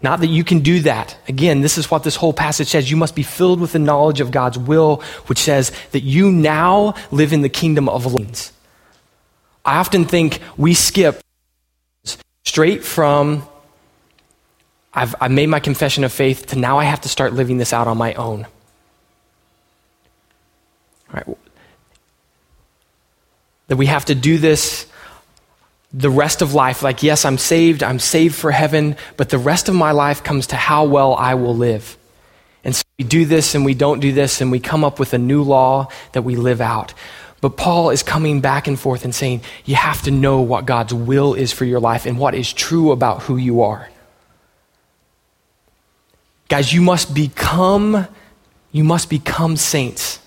Not 0.00 0.20
that 0.20 0.28
you 0.28 0.44
can 0.44 0.60
do 0.60 0.80
that. 0.80 1.16
Again, 1.28 1.60
this 1.60 1.76
is 1.76 1.90
what 1.90 2.04
this 2.04 2.16
whole 2.16 2.32
passage 2.32 2.68
says. 2.68 2.90
You 2.90 2.96
must 2.96 3.14
be 3.14 3.22
filled 3.22 3.60
with 3.60 3.72
the 3.72 3.78
knowledge 3.78 4.20
of 4.20 4.30
God's 4.30 4.58
will, 4.58 5.02
which 5.26 5.38
says 5.38 5.72
that 5.92 6.00
you 6.00 6.30
now 6.30 6.94
live 7.10 7.32
in 7.32 7.42
the 7.42 7.48
kingdom 7.48 7.88
of 7.88 8.14
light. 8.14 8.50
I 9.64 9.78
often 9.78 10.04
think 10.04 10.40
we 10.56 10.74
skip 10.74 11.20
straight 12.44 12.84
from 12.84 13.46
I've, 14.96 15.14
I've 15.20 15.30
made 15.30 15.48
my 15.48 15.60
confession 15.60 16.04
of 16.04 16.12
faith 16.12 16.46
to 16.46 16.58
now 16.58 16.78
I 16.78 16.84
have 16.84 17.02
to 17.02 17.08
start 17.10 17.34
living 17.34 17.58
this 17.58 17.74
out 17.74 17.86
on 17.86 17.98
my 17.98 18.14
own. 18.14 18.46
Right? 21.12 21.26
That 23.68 23.76
we 23.76 23.86
have 23.86 24.06
to 24.06 24.14
do 24.14 24.38
this 24.38 24.86
the 25.92 26.08
rest 26.08 26.40
of 26.40 26.54
life. 26.54 26.82
Like, 26.82 27.02
yes, 27.02 27.26
I'm 27.26 27.36
saved, 27.36 27.82
I'm 27.82 27.98
saved 27.98 28.34
for 28.34 28.50
heaven, 28.50 28.96
but 29.18 29.28
the 29.28 29.38
rest 29.38 29.68
of 29.68 29.74
my 29.74 29.92
life 29.92 30.24
comes 30.24 30.46
to 30.48 30.56
how 30.56 30.86
well 30.86 31.14
I 31.14 31.34
will 31.34 31.54
live. 31.54 31.98
And 32.64 32.74
so 32.74 32.82
we 32.98 33.04
do 33.04 33.26
this 33.26 33.54
and 33.54 33.66
we 33.66 33.74
don't 33.74 34.00
do 34.00 34.12
this, 34.12 34.40
and 34.40 34.50
we 34.50 34.60
come 34.60 34.82
up 34.82 34.98
with 34.98 35.12
a 35.12 35.18
new 35.18 35.42
law 35.42 35.88
that 36.12 36.22
we 36.22 36.36
live 36.36 36.62
out. 36.62 36.94
But 37.42 37.58
Paul 37.58 37.90
is 37.90 38.02
coming 38.02 38.40
back 38.40 38.66
and 38.66 38.80
forth 38.80 39.04
and 39.04 39.14
saying, 39.14 39.42
you 39.66 39.74
have 39.74 40.02
to 40.02 40.10
know 40.10 40.40
what 40.40 40.64
God's 40.64 40.94
will 40.94 41.34
is 41.34 41.52
for 41.52 41.66
your 41.66 41.80
life 41.80 42.06
and 42.06 42.18
what 42.18 42.34
is 42.34 42.50
true 42.50 42.92
about 42.92 43.22
who 43.22 43.36
you 43.36 43.60
are. 43.60 43.90
Guys, 46.48 46.72
you 46.72 46.80
must 46.80 47.14
become 47.14 48.06
you 48.72 48.84
must 48.84 49.08
become 49.08 49.56
saints. 49.56 50.20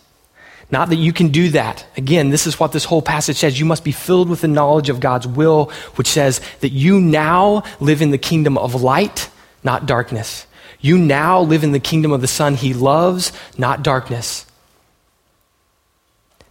Not 0.72 0.90
that 0.90 0.96
you 0.96 1.14
can 1.14 1.30
do 1.30 1.50
that. 1.50 1.86
Again, 1.98 2.30
this 2.30 2.48
is 2.48 2.60
what 2.60 2.72
this 2.72 2.86
whole 2.86 3.02
passage 3.02 3.38
says. 3.38 3.60
You 3.60 3.66
must 3.66 3.84
be 3.84 3.92
filled 3.92 4.30
with 4.30 4.42
the 4.42 4.48
knowledge 4.48 4.90
of 4.90 5.00
God's 5.00 5.28
will, 5.28 5.72
which 5.96 6.08
says 6.08 6.42
that 6.62 6.70
you 6.70 7.00
now 7.00 7.64
live 7.80 8.02
in 8.02 8.12
the 8.12 8.18
kingdom 8.18 8.58
of 8.58 8.82
light, 8.82 9.30
not 9.64 9.86
darkness. 9.86 10.48
You 10.80 10.98
now 10.98 11.42
live 11.42 11.64
in 11.64 11.72
the 11.74 11.80
kingdom 11.80 12.12
of 12.12 12.22
the 12.22 12.28
Son 12.28 12.56
he 12.56 12.74
loves, 12.74 13.32
not 13.58 13.84
darkness. 13.84 14.46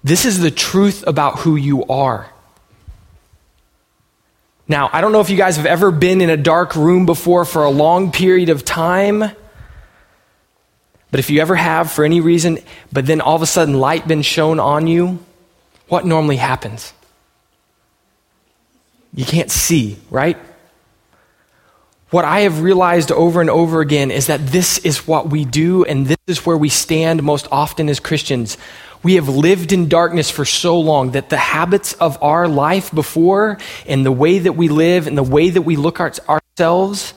This 0.05 0.25
is 0.25 0.39
the 0.39 0.51
truth 0.51 1.05
about 1.07 1.41
who 1.41 1.57
you 1.57 1.85
are. 1.87 2.31
Now, 4.69 4.91
I 4.93 5.01
don't 5.01 5.13
know 5.13 5.21
if 5.21 5.31
you 5.31 5.37
guys 5.37 5.57
have 5.57 5.67
ever 5.67 5.91
been 5.91 6.21
in 6.21 6.29
a 6.29 6.37
dark 6.37 6.77
room 6.77 7.07
before 7.07 7.45
for 7.45 7.65
a 7.65 7.71
long 7.71 8.13
period 8.13 8.51
of 8.51 8.65
time, 8.65 9.33
but 11.11 11.21
if 11.21 11.31
you 11.31 11.41
ever 11.41 11.55
have 11.55 11.91
for 11.91 12.05
any 12.05 12.21
reason, 12.21 12.59
but 12.93 13.07
then 13.07 13.21
all 13.21 13.37
of 13.37 13.43
a 13.43 13.47
sudden 13.47 13.79
light 13.79 14.07
been 14.07 14.23
shown 14.23 14.61
on 14.61 14.87
you, 14.87 15.19
what 15.89 16.05
normally 16.05 16.37
happens? 16.37 16.93
You 19.15 19.25
can't 19.25 19.51
see, 19.51 19.99
right? 20.11 20.37
What 22.11 22.25
I 22.25 22.41
have 22.41 22.63
realized 22.63 23.13
over 23.13 23.41
and 23.41 23.51
over 23.51 23.81
again 23.81 24.11
is 24.11 24.29
that 24.29 24.47
this 24.47 24.79
is 24.79 25.07
what 25.07 25.29
we 25.29 25.45
do, 25.45 25.85
and 25.85 26.07
this 26.07 26.17
is 26.27 26.47
where 26.47 26.57
we 26.57 26.71
stand 26.71 27.23
most 27.23 27.47
often 27.53 27.89
as 27.89 28.01
Christians. 28.01 28.57
We 29.03 29.15
have 29.15 29.29
lived 29.29 29.73
in 29.73 29.89
darkness 29.89 30.31
for 30.31 30.45
so 30.45 30.81
long 30.81 31.13
that 31.13 31.29
the 31.29 31.37
habits 31.37 31.93
of 31.95 32.23
our 32.23 32.49
life 32.49 32.93
before 32.95 33.59
and 33.87 34.05
the 34.05 34.13
way 34.13 34.39
that 34.39 34.55
we 34.55 34.69
live 34.69 35.07
and 35.07 35.19
the 35.19 35.23
way 35.23 35.51
that 35.51 35.63
we 35.63 35.77
look 35.77 36.01
at 36.01 36.19
ourselves, 36.29 37.13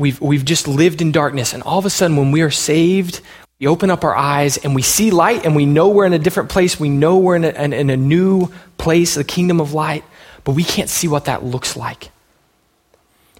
we've, 0.00 0.20
we've 0.20 0.44
just 0.44 0.66
lived 0.66 1.00
in 1.00 1.12
darkness. 1.12 1.52
And 1.52 1.62
all 1.62 1.78
of 1.78 1.86
a 1.86 1.90
sudden, 1.90 2.16
when 2.16 2.32
we 2.32 2.40
are 2.40 2.50
saved, 2.50 3.20
we 3.60 3.66
open 3.66 3.90
up 3.90 4.02
our 4.02 4.16
eyes 4.16 4.56
and 4.56 4.74
we 4.74 4.82
see 4.82 5.10
light 5.10 5.44
and 5.44 5.54
we 5.54 5.66
know 5.66 5.90
we're 5.90 6.06
in 6.06 6.14
a 6.14 6.18
different 6.18 6.48
place. 6.48 6.80
We 6.80 6.88
know 6.88 7.18
we're 7.18 7.36
in 7.36 7.44
a, 7.44 7.50
in, 7.50 7.72
in 7.72 7.90
a 7.90 7.96
new 7.96 8.50
place, 8.78 9.14
the 9.14 9.24
kingdom 9.24 9.60
of 9.60 9.74
light, 9.74 10.02
but 10.44 10.52
we 10.52 10.64
can't 10.64 10.88
see 10.88 11.06
what 11.06 11.26
that 11.26 11.44
looks 11.44 11.76
like. 11.76 12.10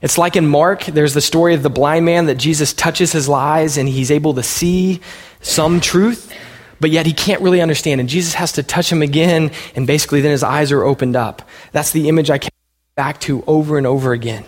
It's 0.03 0.17
like 0.17 0.37
in 0.37 0.47
Mark, 0.47 0.85
there's 0.85 1.15
the 1.15 1.21
story 1.21 1.55
of 1.55 1.63
the 1.63 1.71
blind 1.71 2.05
man 2.05 2.27
that 2.27 2.37
Jesus 2.37 2.73
touches 2.73 3.13
his 3.13 3.29
eyes 3.29 3.77
and 3.77 3.89
he's 3.89 4.11
able 4.11 4.35
to 4.35 4.43
see 4.43 5.01
some 5.41 5.81
truth, 5.81 6.33
but 6.81 6.91
yet 6.91 7.07
he 7.07 7.13
can't 7.13 7.43
really 7.43 7.61
understand. 7.61 8.01
And 8.01 8.09
Jesus 8.09 8.35
has 8.35 8.53
to 8.53 8.63
touch 8.63 8.91
him 8.91 9.03
again, 9.03 9.51
and 9.75 9.87
basically 9.87 10.23
then 10.23 10.31
his 10.31 10.43
eyes 10.43 10.73
are 10.73 10.85
opened 10.85 11.17
up. 11.17 11.43
That's 11.73 11.91
the 11.93 12.09
image 12.09 12.31
I 12.31 12.39
came 12.39 12.51
back 12.95 13.21
to 13.23 13.45
over 13.47 13.77
and 13.77 13.87
over 13.87 14.13
again. 14.13 14.45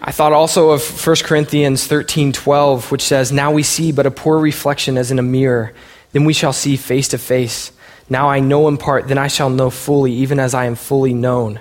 I 0.00 0.12
thought 0.12 0.32
also 0.32 0.70
of 0.70 1.06
1 1.06 1.16
Corinthians 1.24 1.86
13 1.86 2.32
12, 2.32 2.90
which 2.90 3.02
says, 3.02 3.32
Now 3.32 3.52
we 3.52 3.62
see 3.62 3.92
but 3.92 4.06
a 4.06 4.10
poor 4.10 4.38
reflection 4.38 4.96
as 4.96 5.10
in 5.10 5.18
a 5.18 5.22
mirror, 5.22 5.72
then 6.12 6.24
we 6.24 6.32
shall 6.32 6.52
see 6.52 6.76
face 6.76 7.08
to 7.08 7.18
face. 7.18 7.72
Now 8.08 8.28
I 8.28 8.40
know 8.40 8.66
in 8.68 8.76
part, 8.76 9.08
then 9.08 9.18
I 9.18 9.28
shall 9.28 9.50
know 9.50 9.70
fully, 9.70 10.12
even 10.12 10.40
as 10.40 10.54
I 10.54 10.64
am 10.64 10.74
fully 10.74 11.14
known. 11.14 11.60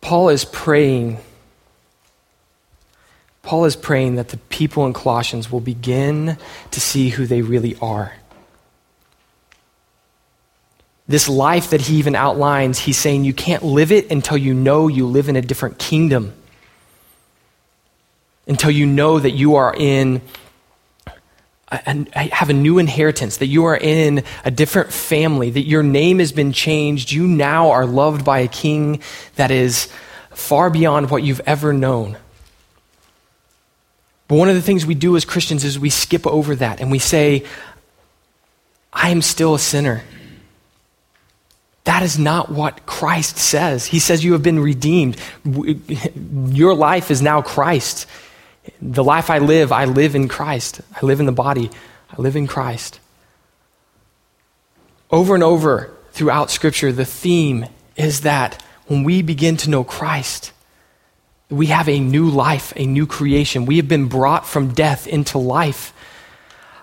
Paul 0.00 0.28
is 0.28 0.44
praying. 0.44 1.18
Paul 3.44 3.66
is 3.66 3.76
praying 3.76 4.16
that 4.16 4.28
the 4.28 4.36
people 4.36 4.86
in 4.86 4.92
Colossians 4.92 5.52
will 5.52 5.60
begin 5.60 6.36
to 6.70 6.80
see 6.80 7.10
who 7.10 7.26
they 7.26 7.42
really 7.42 7.76
are. 7.80 8.14
This 11.06 11.28
life 11.28 11.70
that 11.70 11.82
he 11.82 11.96
even 11.96 12.14
outlines, 12.14 12.78
he's 12.78 12.96
saying 12.96 13.24
you 13.24 13.34
can't 13.34 13.62
live 13.62 13.92
it 13.92 14.10
until 14.10 14.38
you 14.38 14.54
know 14.54 14.88
you 14.88 15.06
live 15.06 15.28
in 15.28 15.36
a 15.36 15.42
different 15.42 15.78
kingdom 15.78 16.32
until 18.46 18.70
you 18.70 18.86
know 18.86 19.18
that 19.18 19.30
you 19.30 19.56
are 19.56 19.74
in 19.76 20.20
and 21.86 22.08
have 22.14 22.50
a 22.50 22.52
new 22.52 22.78
inheritance, 22.78 23.38
that 23.38 23.46
you 23.46 23.64
are 23.64 23.76
in 23.76 24.22
a 24.44 24.50
different 24.50 24.92
family, 24.92 25.50
that 25.50 25.66
your 25.66 25.82
name 25.82 26.20
has 26.20 26.30
been 26.30 26.52
changed. 26.52 27.10
You 27.10 27.26
now 27.26 27.70
are 27.70 27.86
loved 27.86 28.24
by 28.24 28.40
a 28.40 28.48
king 28.48 29.00
that 29.36 29.50
is 29.50 29.88
far 30.30 30.70
beyond 30.70 31.10
what 31.10 31.22
you've 31.24 31.40
ever 31.46 31.72
known. 31.72 32.16
But 34.28 34.36
one 34.36 34.48
of 34.48 34.54
the 34.54 34.62
things 34.62 34.86
we 34.86 34.94
do 34.94 35.16
as 35.16 35.24
Christians 35.24 35.64
is 35.64 35.78
we 35.78 35.90
skip 35.90 36.26
over 36.26 36.54
that 36.56 36.80
and 36.80 36.90
we 36.90 36.98
say, 36.98 37.44
I 38.92 39.10
am 39.10 39.22
still 39.22 39.54
a 39.54 39.58
sinner. 39.58 40.02
That 41.84 42.02
is 42.02 42.18
not 42.18 42.50
what 42.50 42.86
Christ 42.86 43.36
says. 43.36 43.86
He 43.86 43.98
says 43.98 44.24
you 44.24 44.32
have 44.32 44.42
been 44.42 44.60
redeemed. 44.60 45.18
Your 46.14 46.74
life 46.74 47.10
is 47.10 47.20
now 47.20 47.42
Christ. 47.42 48.06
The 48.80 49.04
life 49.04 49.28
I 49.28 49.38
live, 49.38 49.70
I 49.70 49.84
live 49.84 50.14
in 50.14 50.28
Christ. 50.28 50.80
I 50.94 51.04
live 51.04 51.20
in 51.20 51.26
the 51.26 51.32
body. 51.32 51.70
I 52.10 52.22
live 52.22 52.36
in 52.36 52.46
Christ. 52.46 53.00
Over 55.10 55.34
and 55.34 55.44
over 55.44 55.90
throughout 56.12 56.50
Scripture, 56.50 56.90
the 56.90 57.04
theme 57.04 57.66
is 57.96 58.22
that 58.22 58.62
when 58.86 59.04
we 59.04 59.20
begin 59.20 59.58
to 59.58 59.70
know 59.70 59.84
Christ, 59.84 60.52
we 61.50 61.66
have 61.66 61.88
a 61.88 61.98
new 61.98 62.28
life, 62.28 62.72
a 62.76 62.86
new 62.86 63.06
creation. 63.06 63.66
We 63.66 63.76
have 63.76 63.88
been 63.88 64.06
brought 64.06 64.46
from 64.46 64.72
death 64.72 65.06
into 65.06 65.38
life. 65.38 65.92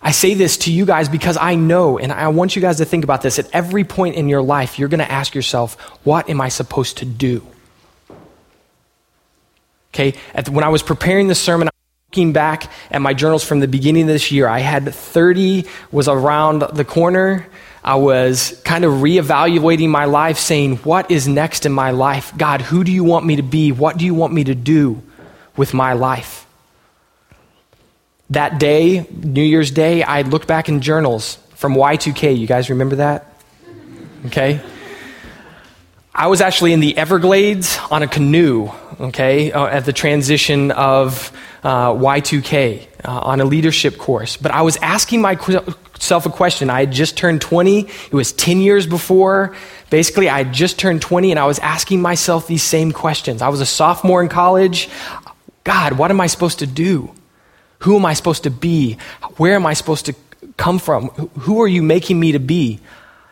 I 0.02 0.12
say 0.12 0.34
this 0.34 0.58
to 0.58 0.71
you 0.71 0.86
guys 0.86 1.10
because 1.10 1.38
I 1.38 1.56
know, 1.56 2.00
and 2.00 2.12
I 2.12 2.28
want 2.30 2.56
you 2.56 2.62
guys 2.62 2.78
to 2.78 2.86
think 2.86 3.04
about 3.04 3.21
this. 3.21 3.38
At 3.38 3.50
every 3.54 3.84
point 3.84 4.15
in 4.15 4.30
your 4.30 4.41
life, 4.41 4.80
you're 4.80 4.89
going 4.89 5.00
to 5.00 5.12
ask 5.12 5.36
yourself, 5.36 5.80
what 6.04 6.30
am 6.30 6.41
I 6.41 6.50
supposed 6.50 6.97
to 6.97 7.06
do? 7.06 7.45
Okay, 9.93 10.15
the, 10.34 10.52
when 10.52 10.63
I 10.63 10.69
was 10.69 10.82
preparing 10.82 11.28
the 11.28 11.36
sermon, 11.36 11.69
looking 12.10 12.34
back 12.34 12.71
at 12.89 13.02
my 13.02 13.13
journals 13.13 13.43
from 13.43 13.60
the 13.60 13.67
beginning 13.67 14.04
of 14.04 14.08
this 14.08 14.32
year, 14.32 14.47
I 14.47 14.60
had 14.60 14.91
30 14.91 15.65
was 15.91 16.08
around 16.08 16.62
the 16.74 16.86
corner. 16.86 17.45
I 17.83 17.95
was 17.95 18.61
kind 18.63 18.85
of 18.85 18.93
reevaluating 18.93 19.89
my 19.89 20.05
life, 20.05 20.37
saying, 20.37 20.77
What 20.77 21.09
is 21.09 21.27
next 21.27 21.65
in 21.65 21.71
my 21.71 21.91
life? 21.91 22.35
God, 22.37 22.61
who 22.61 22.83
do 22.83 22.91
you 22.91 23.03
want 23.03 23.25
me 23.25 23.37
to 23.37 23.43
be? 23.43 23.71
What 23.71 23.97
do 23.97 24.05
you 24.05 24.13
want 24.13 24.33
me 24.33 24.43
to 24.43 24.55
do 24.55 25.01
with 25.57 25.73
my 25.73 25.93
life? 25.93 26.45
That 28.29 28.59
day, 28.59 29.05
New 29.11 29.43
Year's 29.43 29.71
Day, 29.71 30.03
I 30.03 30.21
looked 30.21 30.47
back 30.47 30.69
in 30.69 30.81
journals 30.81 31.37
from 31.55 31.73
Y2K. 31.73 32.37
You 32.37 32.47
guys 32.47 32.69
remember 32.69 32.97
that? 32.97 33.33
Okay. 34.27 34.61
I 36.13 36.27
was 36.27 36.39
actually 36.39 36.73
in 36.73 36.81
the 36.81 36.95
Everglades 36.97 37.79
on 37.89 38.03
a 38.03 38.07
canoe, 38.07 38.69
okay, 38.99 39.51
uh, 39.51 39.65
at 39.65 39.85
the 39.85 39.93
transition 39.93 40.71
of 40.71 41.31
uh, 41.63 41.93
Y2K 41.93 42.88
uh, 43.06 43.19
on 43.19 43.41
a 43.41 43.45
leadership 43.45 43.97
course. 43.97 44.38
But 44.38 44.52
I 44.52 44.62
was 44.62 44.78
asking 44.78 45.21
myself 45.21 46.26
a 46.26 46.30
question. 46.30 46.69
I 46.69 46.82
had 46.82 46.91
just 46.91 47.17
turned 47.17 47.41
20, 47.41 47.82
it 47.82 48.13
was 48.13 48.34
10 48.34 48.60
years 48.60 48.88
before. 48.88 49.56
Basically, 49.89 50.30
I 50.30 50.39
had 50.39 50.54
just 50.54 50.80
turned 50.80 51.02
20, 51.02 51.32
and 51.32 51.39
I 51.39 51.45
was 51.45 51.60
asking 51.60 52.02
myself 52.02 52.47
these 52.47 52.63
same 52.63 52.91
questions. 52.91 53.41
I 53.41 53.50
was 53.50 53.62
a 53.62 53.65
sophomore 53.65 54.21
in 54.21 54.30
college. 54.30 54.89
God, 55.63 55.93
what 55.93 56.12
am 56.12 56.21
I 56.21 56.28
supposed 56.28 56.60
to 56.60 56.67
do? 56.67 57.13
Who 57.80 57.95
am 57.95 58.06
I 58.06 58.13
supposed 58.13 58.43
to 58.43 58.52
be? 58.52 58.97
Where 59.38 59.56
am 59.56 59.65
I 59.65 59.74
supposed 59.74 60.06
to 60.06 60.15
come 60.58 60.80
from? 60.80 61.10
Who 61.39 61.62
are 61.62 61.67
you 61.67 61.84
making 61.84 62.19
me 62.19 62.32
to 62.34 62.39
be? 62.39 62.80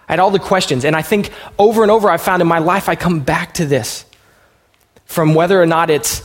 I 0.08 0.14
had 0.14 0.20
all 0.20 0.32
the 0.32 0.40
questions. 0.40 0.86
And 0.86 0.96
I 0.96 1.04
think 1.04 1.30
over 1.58 1.84
and 1.84 1.92
over 1.92 2.10
I 2.10 2.18
found 2.18 2.42
in 2.42 2.48
my 2.48 2.60
life 2.60 2.90
I 2.90 2.96
come 2.96 3.20
back 3.20 3.56
to 3.56 3.66
this. 3.66 4.06
From 5.06 5.34
whether 5.36 5.60
or 5.62 5.66
not 5.66 5.90
it's 5.90 6.24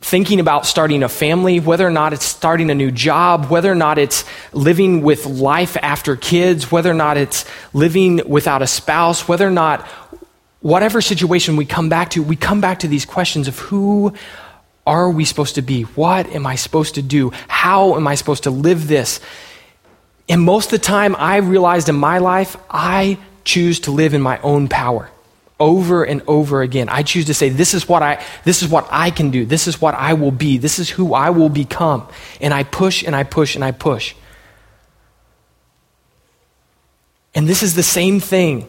thinking 0.00 0.40
about 0.40 0.66
starting 0.66 1.02
a 1.02 1.08
family, 1.08 1.60
whether 1.60 1.86
or 1.86 1.90
not 1.90 2.12
it's 2.12 2.24
starting 2.24 2.70
a 2.70 2.74
new 2.74 2.90
job, 2.90 3.46
whether 3.46 3.70
or 3.70 3.74
not 3.74 3.98
it's 3.98 4.24
living 4.52 5.02
with 5.02 5.26
life 5.26 5.76
after 5.82 6.16
kids, 6.16 6.72
whether 6.72 6.90
or 6.90 6.94
not 6.94 7.16
it's 7.16 7.44
living 7.74 8.20
without 8.26 8.62
a 8.62 8.66
spouse, 8.66 9.28
whether 9.28 9.46
or 9.46 9.52
not 9.52 9.86
whatever 10.60 11.00
situation 11.00 11.56
we 11.56 11.66
come 11.66 11.88
back 11.88 12.10
to, 12.10 12.22
we 12.22 12.36
come 12.36 12.60
back 12.60 12.80
to 12.80 12.88
these 12.88 13.04
questions 13.04 13.46
of 13.46 13.58
who 13.58 14.12
are 14.86 15.10
we 15.10 15.24
supposed 15.24 15.54
to 15.56 15.62
be? 15.62 15.82
What 15.82 16.26
am 16.28 16.46
I 16.46 16.56
supposed 16.56 16.94
to 16.94 17.02
do? 17.02 17.30
How 17.48 17.96
am 17.96 18.06
I 18.06 18.14
supposed 18.14 18.44
to 18.44 18.50
live 18.50 18.88
this? 18.88 19.20
And 20.28 20.42
most 20.42 20.66
of 20.66 20.80
the 20.80 20.86
time, 20.86 21.14
I 21.16 21.38
realized 21.38 21.88
in 21.88 21.96
my 21.96 22.18
life, 22.18 22.56
I 22.70 23.18
choose 23.44 23.80
to 23.80 23.90
live 23.90 24.14
in 24.14 24.22
my 24.22 24.38
own 24.40 24.68
power 24.68 25.10
over 25.60 26.02
and 26.02 26.22
over 26.26 26.62
again. 26.62 26.88
I 26.88 27.02
choose 27.02 27.26
to 27.26 27.34
say, 27.34 27.50
this 27.50 27.74
is 27.74 27.88
what 27.88 28.02
I, 28.02 28.24
this 28.44 28.62
is 28.62 28.68
what 28.68 28.88
I 28.90 29.10
can 29.10 29.30
do. 29.30 29.44
This 29.44 29.68
is 29.68 29.80
what 29.80 29.94
I 29.94 30.14
will 30.14 30.32
be. 30.32 30.58
This 30.58 30.78
is 30.78 30.90
who 30.90 31.14
I 31.14 31.30
will 31.30 31.50
become. 31.50 32.08
And 32.40 32.52
I 32.52 32.64
push 32.64 33.04
and 33.04 33.14
I 33.14 33.22
push 33.22 33.54
and 33.54 33.64
I 33.64 33.70
push. 33.70 34.14
And 37.34 37.46
this 37.46 37.62
is 37.62 37.74
the 37.74 37.82
same 37.82 38.18
thing. 38.18 38.68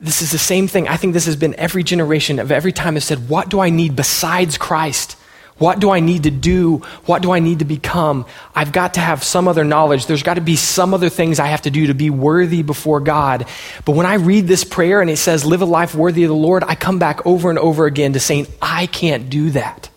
This 0.00 0.22
is 0.22 0.32
the 0.32 0.38
same 0.38 0.66
thing. 0.66 0.88
I 0.88 0.96
think 0.96 1.12
this 1.12 1.26
has 1.26 1.36
been 1.36 1.54
every 1.56 1.82
generation 1.82 2.38
of 2.38 2.50
every 2.50 2.72
time 2.72 2.96
I've 2.96 3.04
said, 3.04 3.28
what 3.28 3.50
do 3.50 3.60
I 3.60 3.68
need 3.68 3.94
besides 3.94 4.56
Christ? 4.56 5.16
What 5.60 5.78
do 5.78 5.90
I 5.90 6.00
need 6.00 6.22
to 6.22 6.30
do? 6.30 6.78
What 7.04 7.20
do 7.20 7.32
I 7.32 7.38
need 7.38 7.58
to 7.58 7.66
become? 7.66 8.24
I've 8.54 8.72
got 8.72 8.94
to 8.94 9.00
have 9.00 9.22
some 9.22 9.46
other 9.46 9.62
knowledge. 9.62 10.06
There's 10.06 10.22
got 10.22 10.34
to 10.34 10.40
be 10.40 10.56
some 10.56 10.94
other 10.94 11.10
things 11.10 11.38
I 11.38 11.48
have 11.48 11.60
to 11.62 11.70
do 11.70 11.88
to 11.88 11.94
be 11.94 12.08
worthy 12.08 12.62
before 12.62 12.98
God. 12.98 13.46
But 13.84 13.92
when 13.92 14.06
I 14.06 14.14
read 14.14 14.48
this 14.48 14.64
prayer 14.64 15.02
and 15.02 15.10
it 15.10 15.18
says, 15.18 15.44
live 15.44 15.60
a 15.60 15.66
life 15.66 15.94
worthy 15.94 16.24
of 16.24 16.30
the 16.30 16.34
Lord, 16.34 16.64
I 16.64 16.76
come 16.76 16.98
back 16.98 17.26
over 17.26 17.50
and 17.50 17.58
over 17.58 17.84
again 17.84 18.14
to 18.14 18.20
saying, 18.20 18.46
I 18.62 18.86
can't 18.86 19.28
do 19.28 19.50
that. 19.50 19.90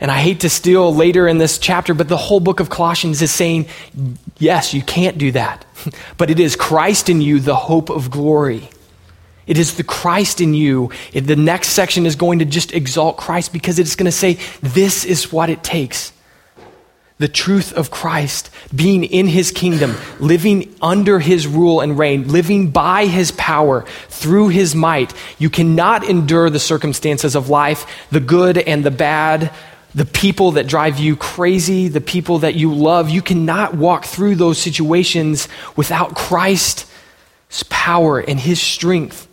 And 0.00 0.10
I 0.10 0.16
hate 0.16 0.40
to 0.40 0.48
steal 0.48 0.94
later 0.94 1.28
in 1.28 1.36
this 1.36 1.58
chapter, 1.58 1.92
but 1.92 2.08
the 2.08 2.16
whole 2.16 2.40
book 2.40 2.60
of 2.60 2.70
Colossians 2.70 3.20
is 3.20 3.30
saying, 3.30 3.68
yes, 4.38 4.72
you 4.72 4.80
can't 4.80 5.18
do 5.18 5.32
that. 5.32 5.66
but 6.16 6.30
it 6.30 6.40
is 6.40 6.56
Christ 6.56 7.10
in 7.10 7.20
you, 7.20 7.40
the 7.40 7.56
hope 7.56 7.90
of 7.90 8.10
glory. 8.10 8.70
It 9.48 9.58
is 9.58 9.74
the 9.74 9.82
Christ 9.82 10.40
in 10.40 10.54
you. 10.54 10.92
The 11.12 11.34
next 11.34 11.70
section 11.70 12.06
is 12.06 12.14
going 12.14 12.38
to 12.38 12.44
just 12.44 12.72
exalt 12.72 13.16
Christ 13.16 13.52
because 13.52 13.80
it's 13.80 13.96
going 13.96 14.04
to 14.06 14.12
say, 14.12 14.34
this 14.62 15.04
is 15.04 15.32
what 15.32 15.50
it 15.50 15.64
takes. 15.64 16.12
The 17.16 17.26
truth 17.26 17.72
of 17.72 17.90
Christ, 17.90 18.48
being 18.72 19.02
in 19.02 19.26
his 19.26 19.50
kingdom, 19.50 19.96
living 20.20 20.72
under 20.80 21.18
his 21.18 21.48
rule 21.48 21.80
and 21.80 21.98
reign, 21.98 22.28
living 22.28 22.70
by 22.70 23.06
his 23.06 23.32
power, 23.32 23.84
through 24.08 24.50
his 24.50 24.76
might. 24.76 25.12
You 25.36 25.50
cannot 25.50 26.04
endure 26.08 26.48
the 26.48 26.60
circumstances 26.60 27.34
of 27.34 27.48
life, 27.48 28.06
the 28.12 28.20
good 28.20 28.56
and 28.56 28.84
the 28.84 28.92
bad, 28.92 29.52
the 29.94 30.04
people 30.04 30.52
that 30.52 30.68
drive 30.68 31.00
you 31.00 31.16
crazy, 31.16 31.88
the 31.88 32.00
people 32.00 32.40
that 32.40 32.54
you 32.54 32.72
love. 32.72 33.10
You 33.10 33.22
cannot 33.22 33.74
walk 33.74 34.04
through 34.04 34.36
those 34.36 34.58
situations 34.58 35.48
without 35.74 36.14
Christ's 36.14 36.84
power 37.68 38.20
and 38.20 38.38
his 38.38 38.60
strength. 38.60 39.27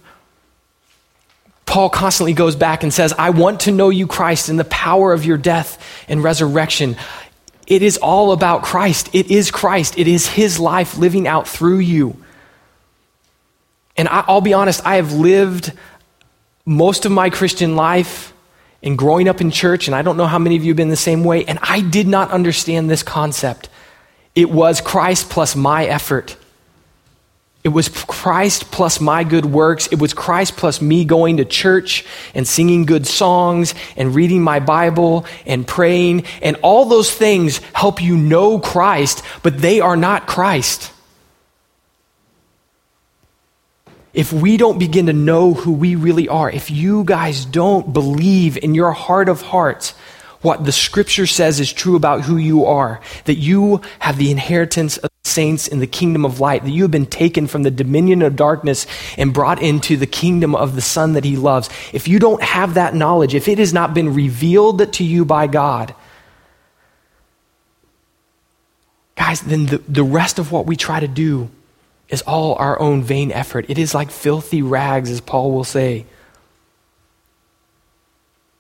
Paul 1.66 1.90
constantly 1.90 2.34
goes 2.34 2.56
back 2.56 2.84
and 2.84 2.94
says, 2.94 3.14
I 3.18 3.32
want 3.32 3.62
to 3.62 3.72
know 3.72 3.90
you, 3.90 4.08
Christ, 4.08 4.50
in 4.50 4.58
the 4.58 4.66
power 4.66 5.14
of 5.14 5.26
your 5.26 5.38
death 5.38 5.84
and 6.08 6.24
resurrection. 6.24 6.96
It 7.68 7.82
is 7.82 7.98
all 7.98 8.32
about 8.32 8.64
Christ. 8.64 9.10
It 9.14 9.32
is 9.32 9.52
Christ. 9.52 9.98
It 9.98 10.08
is 10.08 10.28
his 10.28 10.60
life 10.60 10.98
living 10.98 11.28
out 11.28 11.48
through 11.48 11.80
you. 11.80 12.16
And 13.98 14.08
I, 14.08 14.24
will 14.32 14.42
be 14.42 14.54
honest, 14.54 14.86
I 14.86 14.98
have 14.98 15.14
lived 15.14 15.74
most 16.66 17.06
of 17.06 17.12
my 17.12 17.30
Christian 17.30 17.76
life 17.76 18.34
and 18.84 18.98
growing 18.98 19.28
up 19.28 19.42
in 19.42 19.50
church, 19.50 19.88
and 19.88 19.96
I 19.96 20.04
don't 20.04 20.18
know 20.18 20.28
how 20.28 20.38
many 20.38 20.56
of 20.56 20.64
you 20.64 20.70
have 20.70 20.78
been 20.78 20.90
the 20.90 20.96
same 20.96 21.24
way, 21.24 21.44
and 21.46 21.58
I 21.62 21.82
did 21.82 22.08
not 22.08 22.30
understand 22.30 22.90
this 22.90 23.02
concept. 23.02 23.70
It 24.36 24.52
was 24.52 24.82
Christ 24.82 25.30
plus 25.30 25.56
my 25.56 25.86
effort. 25.86 26.38
It 27.66 27.70
was 27.70 27.90
Christ 27.90 28.70
plus 28.70 29.02
my 29.02 29.24
good 29.24 29.44
works. 29.44 29.88
It 29.88 30.00
was 30.00 30.14
Christ 30.14 30.56
plus 30.56 30.84
me 30.84 31.04
going 31.04 31.38
to 31.38 31.46
church 31.46 32.06
and 32.36 32.48
singing 32.48 32.86
good 32.86 33.08
songs 33.08 33.74
and 33.98 34.14
reading 34.14 34.44
my 34.44 34.60
Bible 34.60 35.26
and 35.48 35.66
praying. 35.66 36.26
And 36.44 36.58
all 36.62 36.86
those 36.86 37.12
things 37.12 37.58
help 37.74 38.04
you 38.04 38.18
know 38.18 38.60
Christ, 38.60 39.24
but 39.42 39.58
they 39.58 39.82
are 39.82 39.98
not 39.98 40.28
Christ. 40.28 40.92
if 44.14 44.32
we 44.32 44.56
don't 44.56 44.80
begin 44.80 45.08
to 45.08 45.14
know 45.14 45.54
who 45.54 45.74
we 45.74 45.96
really 45.96 46.30
are, 46.30 46.50
if 46.50 46.72
you 46.72 47.04
guys 47.04 47.44
don't 47.44 47.92
believe 47.92 48.58
in 48.58 48.74
your 48.74 48.94
heart 48.94 49.28
of 49.28 49.42
hearts 49.42 49.94
what 50.42 50.64
the 50.64 50.72
scripture 50.72 51.28
says 51.28 51.60
is 51.60 51.74
true 51.74 51.98
about 51.98 52.22
who 52.22 52.38
you 52.38 52.66
are, 52.66 53.02
that 53.26 53.36
you 53.36 53.82
have 54.00 54.18
the 54.18 54.32
inheritance 54.32 54.96
of 54.98 55.10
saints 55.26 55.68
in 55.68 55.80
the 55.80 55.88
kingdom 55.88 56.26
of 56.26 56.40
light, 56.40 56.64
that 56.64 56.72
you 56.72 56.84
have 56.84 56.92
been 56.92 57.06
taken 57.06 57.48
from 57.48 57.64
the 57.64 57.72
dominion 57.72 58.22
of 58.22 58.36
darkness 58.36 58.86
and 59.18 59.34
brought 59.34 59.62
into 59.62 59.98
the 59.98 60.06
kingdom 60.06 60.56
of 60.56 60.76
the 60.76 60.82
Son 60.82 61.14
that 61.14 61.24
He 61.24 61.36
loves, 61.36 61.70
if 61.94 62.08
you 62.08 62.20
don't 62.20 62.44
have 62.44 62.76
that 62.76 62.94
knowledge, 62.94 63.34
if 63.34 63.48
it 63.48 63.58
has 63.58 63.74
not 63.74 63.94
been 63.94 64.14
revealed 64.14 64.94
to 64.94 65.04
you 65.04 65.26
by 65.26 65.48
God, 65.48 65.96
guys, 69.16 69.42
then 69.42 69.66
the, 69.66 69.78
the 69.88 70.04
rest 70.04 70.40
of 70.40 70.52
what 70.52 70.66
we 70.66 70.76
try 70.76 71.00
to 71.00 71.08
do 71.08 71.50
is 72.10 72.22
all 72.22 72.56
our 72.56 72.80
own 72.80 73.02
vain 73.02 73.32
effort. 73.32 73.66
It 73.70 73.78
is 73.78 73.96
like 73.96 74.12
filthy 74.12 74.62
rags, 74.62 75.10
as 75.10 75.22
Paul 75.22 75.52
will 75.52 75.64
say. 75.64 76.06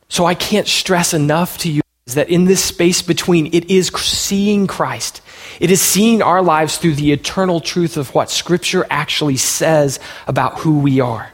So 0.09 0.25
I 0.25 0.33
can't 0.33 0.67
stress 0.67 1.13
enough 1.13 1.57
to 1.59 1.71
you 1.71 1.81
that 2.07 2.29
in 2.29 2.45
this 2.45 2.63
space 2.63 3.01
between, 3.01 3.47
it 3.47 3.69
is 3.69 3.87
seeing 3.87 4.67
Christ. 4.67 5.21
It 5.59 5.71
is 5.71 5.81
seeing 5.81 6.21
our 6.21 6.41
lives 6.41 6.77
through 6.77 6.95
the 6.95 7.11
eternal 7.11 7.59
truth 7.59 7.97
of 7.97 8.13
what 8.13 8.29
Scripture 8.29 8.85
actually 8.89 9.37
says 9.37 9.99
about 10.27 10.59
who 10.59 10.79
we 10.79 10.99
are. 10.99 11.31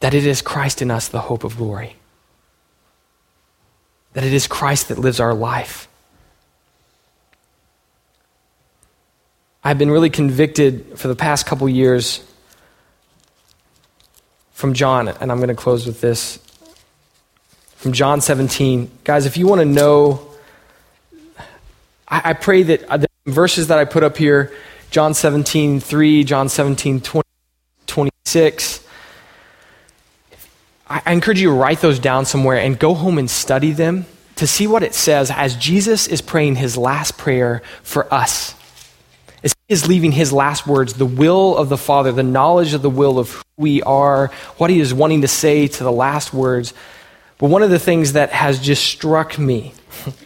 That 0.00 0.14
it 0.14 0.26
is 0.26 0.42
Christ 0.42 0.82
in 0.82 0.90
us, 0.90 1.08
the 1.08 1.20
hope 1.20 1.44
of 1.44 1.56
glory. 1.56 1.96
That 4.12 4.24
it 4.24 4.32
is 4.32 4.46
Christ 4.46 4.88
that 4.88 4.98
lives 4.98 5.20
our 5.20 5.34
life. 5.34 5.88
I've 9.64 9.78
been 9.78 9.90
really 9.90 10.10
convicted 10.10 10.98
for 10.98 11.08
the 11.08 11.16
past 11.16 11.44
couple 11.44 11.68
years 11.68 12.22
from 14.52 14.74
John, 14.74 15.08
and 15.08 15.32
I'm 15.32 15.38
going 15.38 15.48
to 15.48 15.54
close 15.54 15.86
with 15.86 16.00
this. 16.00 16.38
From 17.74 17.92
John 17.92 18.20
17. 18.20 18.90
Guys, 19.04 19.26
if 19.26 19.36
you 19.36 19.46
want 19.46 19.60
to 19.60 19.64
know, 19.64 20.30
I, 22.08 22.30
I 22.30 22.32
pray 22.32 22.62
that 22.64 22.84
uh, 22.90 22.96
the 22.98 23.08
verses 23.26 23.68
that 23.68 23.78
I 23.78 23.84
put 23.84 24.02
up 24.02 24.16
here, 24.16 24.52
John 24.90 25.14
17, 25.14 25.80
3, 25.80 26.24
John 26.24 26.48
17, 26.48 27.00
20, 27.00 27.28
26, 27.86 28.86
I, 30.88 31.02
I 31.04 31.12
encourage 31.12 31.40
you 31.40 31.48
to 31.48 31.54
write 31.54 31.80
those 31.80 31.98
down 31.98 32.24
somewhere 32.24 32.58
and 32.58 32.78
go 32.78 32.94
home 32.94 33.18
and 33.18 33.30
study 33.30 33.72
them 33.72 34.06
to 34.36 34.46
see 34.46 34.66
what 34.66 34.82
it 34.82 34.94
says 34.94 35.30
as 35.30 35.56
Jesus 35.56 36.06
is 36.06 36.20
praying 36.20 36.56
his 36.56 36.76
last 36.76 37.16
prayer 37.16 37.62
for 37.82 38.12
us 38.12 38.54
as 39.46 39.54
he 39.68 39.72
is 39.72 39.86
leaving 39.86 40.10
his 40.10 40.32
last 40.32 40.66
words, 40.66 40.94
the 40.94 41.06
will 41.06 41.56
of 41.56 41.68
the 41.68 41.76
Father, 41.76 42.10
the 42.10 42.22
knowledge 42.24 42.74
of 42.74 42.82
the 42.82 42.90
will 42.90 43.18
of 43.18 43.30
who 43.30 43.42
we 43.56 43.82
are, 43.82 44.28
what 44.56 44.70
he 44.70 44.80
is 44.80 44.92
wanting 44.92 45.22
to 45.22 45.28
say 45.28 45.68
to 45.68 45.84
the 45.84 45.92
last 45.92 46.34
words. 46.34 46.74
But 47.38 47.50
one 47.50 47.62
of 47.62 47.70
the 47.70 47.78
things 47.78 48.14
that 48.14 48.30
has 48.30 48.58
just 48.58 48.82
struck 48.82 49.38
me 49.38 49.72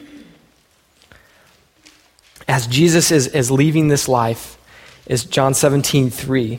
as 2.51 2.67
Jesus 2.67 3.13
is, 3.13 3.29
is 3.29 3.49
leaving 3.49 3.87
this 3.87 4.09
life 4.09 4.59
is 5.07 5.25
John 5.25 5.55
17, 5.55 6.11
3. 6.11 6.59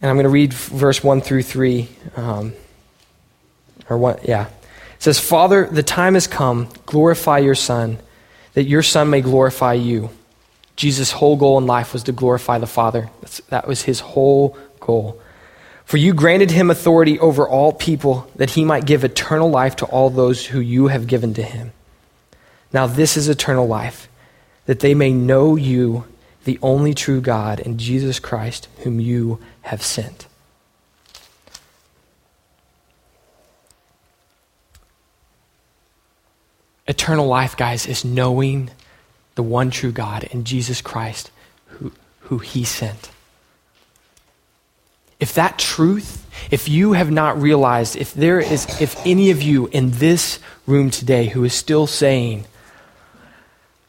And 0.00 0.10
I'm 0.10 0.16
going 0.16 0.24
to 0.24 0.30
read 0.30 0.54
verse 0.54 1.04
1 1.04 1.20
through 1.20 1.42
3. 1.42 1.86
Um, 2.16 2.54
or 3.90 3.98
what, 3.98 4.26
yeah. 4.26 4.46
It 4.46 5.02
says, 5.02 5.20
Father, 5.20 5.66
the 5.66 5.82
time 5.82 6.14
has 6.14 6.26
come, 6.26 6.70
glorify 6.86 7.38
your 7.38 7.54
Son, 7.54 7.98
that 8.54 8.64
your 8.64 8.82
Son 8.82 9.10
may 9.10 9.20
glorify 9.20 9.74
you. 9.74 10.08
Jesus' 10.74 11.12
whole 11.12 11.36
goal 11.36 11.58
in 11.58 11.66
life 11.66 11.92
was 11.92 12.04
to 12.04 12.12
glorify 12.12 12.56
the 12.56 12.66
Father. 12.66 13.10
That's, 13.20 13.40
that 13.50 13.68
was 13.68 13.82
his 13.82 14.00
whole 14.00 14.56
goal. 14.80 15.20
For 15.84 15.98
you 15.98 16.14
granted 16.14 16.50
him 16.50 16.70
authority 16.70 17.18
over 17.20 17.46
all 17.46 17.74
people, 17.74 18.30
that 18.36 18.50
he 18.50 18.64
might 18.64 18.86
give 18.86 19.04
eternal 19.04 19.50
life 19.50 19.76
to 19.76 19.84
all 19.84 20.08
those 20.08 20.46
who 20.46 20.60
you 20.60 20.86
have 20.86 21.06
given 21.06 21.34
to 21.34 21.42
him. 21.42 21.72
Now, 22.72 22.86
this 22.86 23.18
is 23.18 23.28
eternal 23.28 23.68
life, 23.68 24.08
that 24.66 24.80
they 24.80 24.94
may 24.94 25.12
know 25.12 25.56
you, 25.56 26.04
the 26.44 26.58
only 26.62 26.94
true 26.94 27.20
God, 27.20 27.60
and 27.60 27.78
Jesus 27.78 28.18
Christ, 28.18 28.68
whom 28.78 29.00
you 29.00 29.40
have 29.62 29.82
sent. 29.82 30.26
Eternal 36.88 37.26
life, 37.26 37.56
guys, 37.56 37.86
is 37.86 38.04
knowing 38.04 38.70
the 39.34 39.42
one 39.42 39.70
true 39.70 39.92
God 39.92 40.28
and 40.32 40.44
Jesus 40.44 40.80
Christ 40.80 41.30
who, 41.66 41.92
who 42.20 42.38
he 42.38 42.64
sent. 42.64 43.10
If 45.18 45.34
that 45.34 45.58
truth, 45.58 46.26
if 46.50 46.68
you 46.68 46.92
have 46.92 47.10
not 47.10 47.40
realized, 47.40 47.96
if 47.96 48.12
there 48.12 48.38
is, 48.38 48.80
if 48.80 49.04
any 49.06 49.30
of 49.30 49.42
you 49.42 49.66
in 49.68 49.92
this 49.92 50.38
room 50.66 50.90
today 50.90 51.26
who 51.26 51.42
is 51.44 51.54
still 51.54 51.86
saying, 51.86 52.44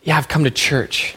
Yeah, 0.07 0.17
I've 0.17 0.29
come 0.29 0.45
to 0.45 0.51
church, 0.51 1.15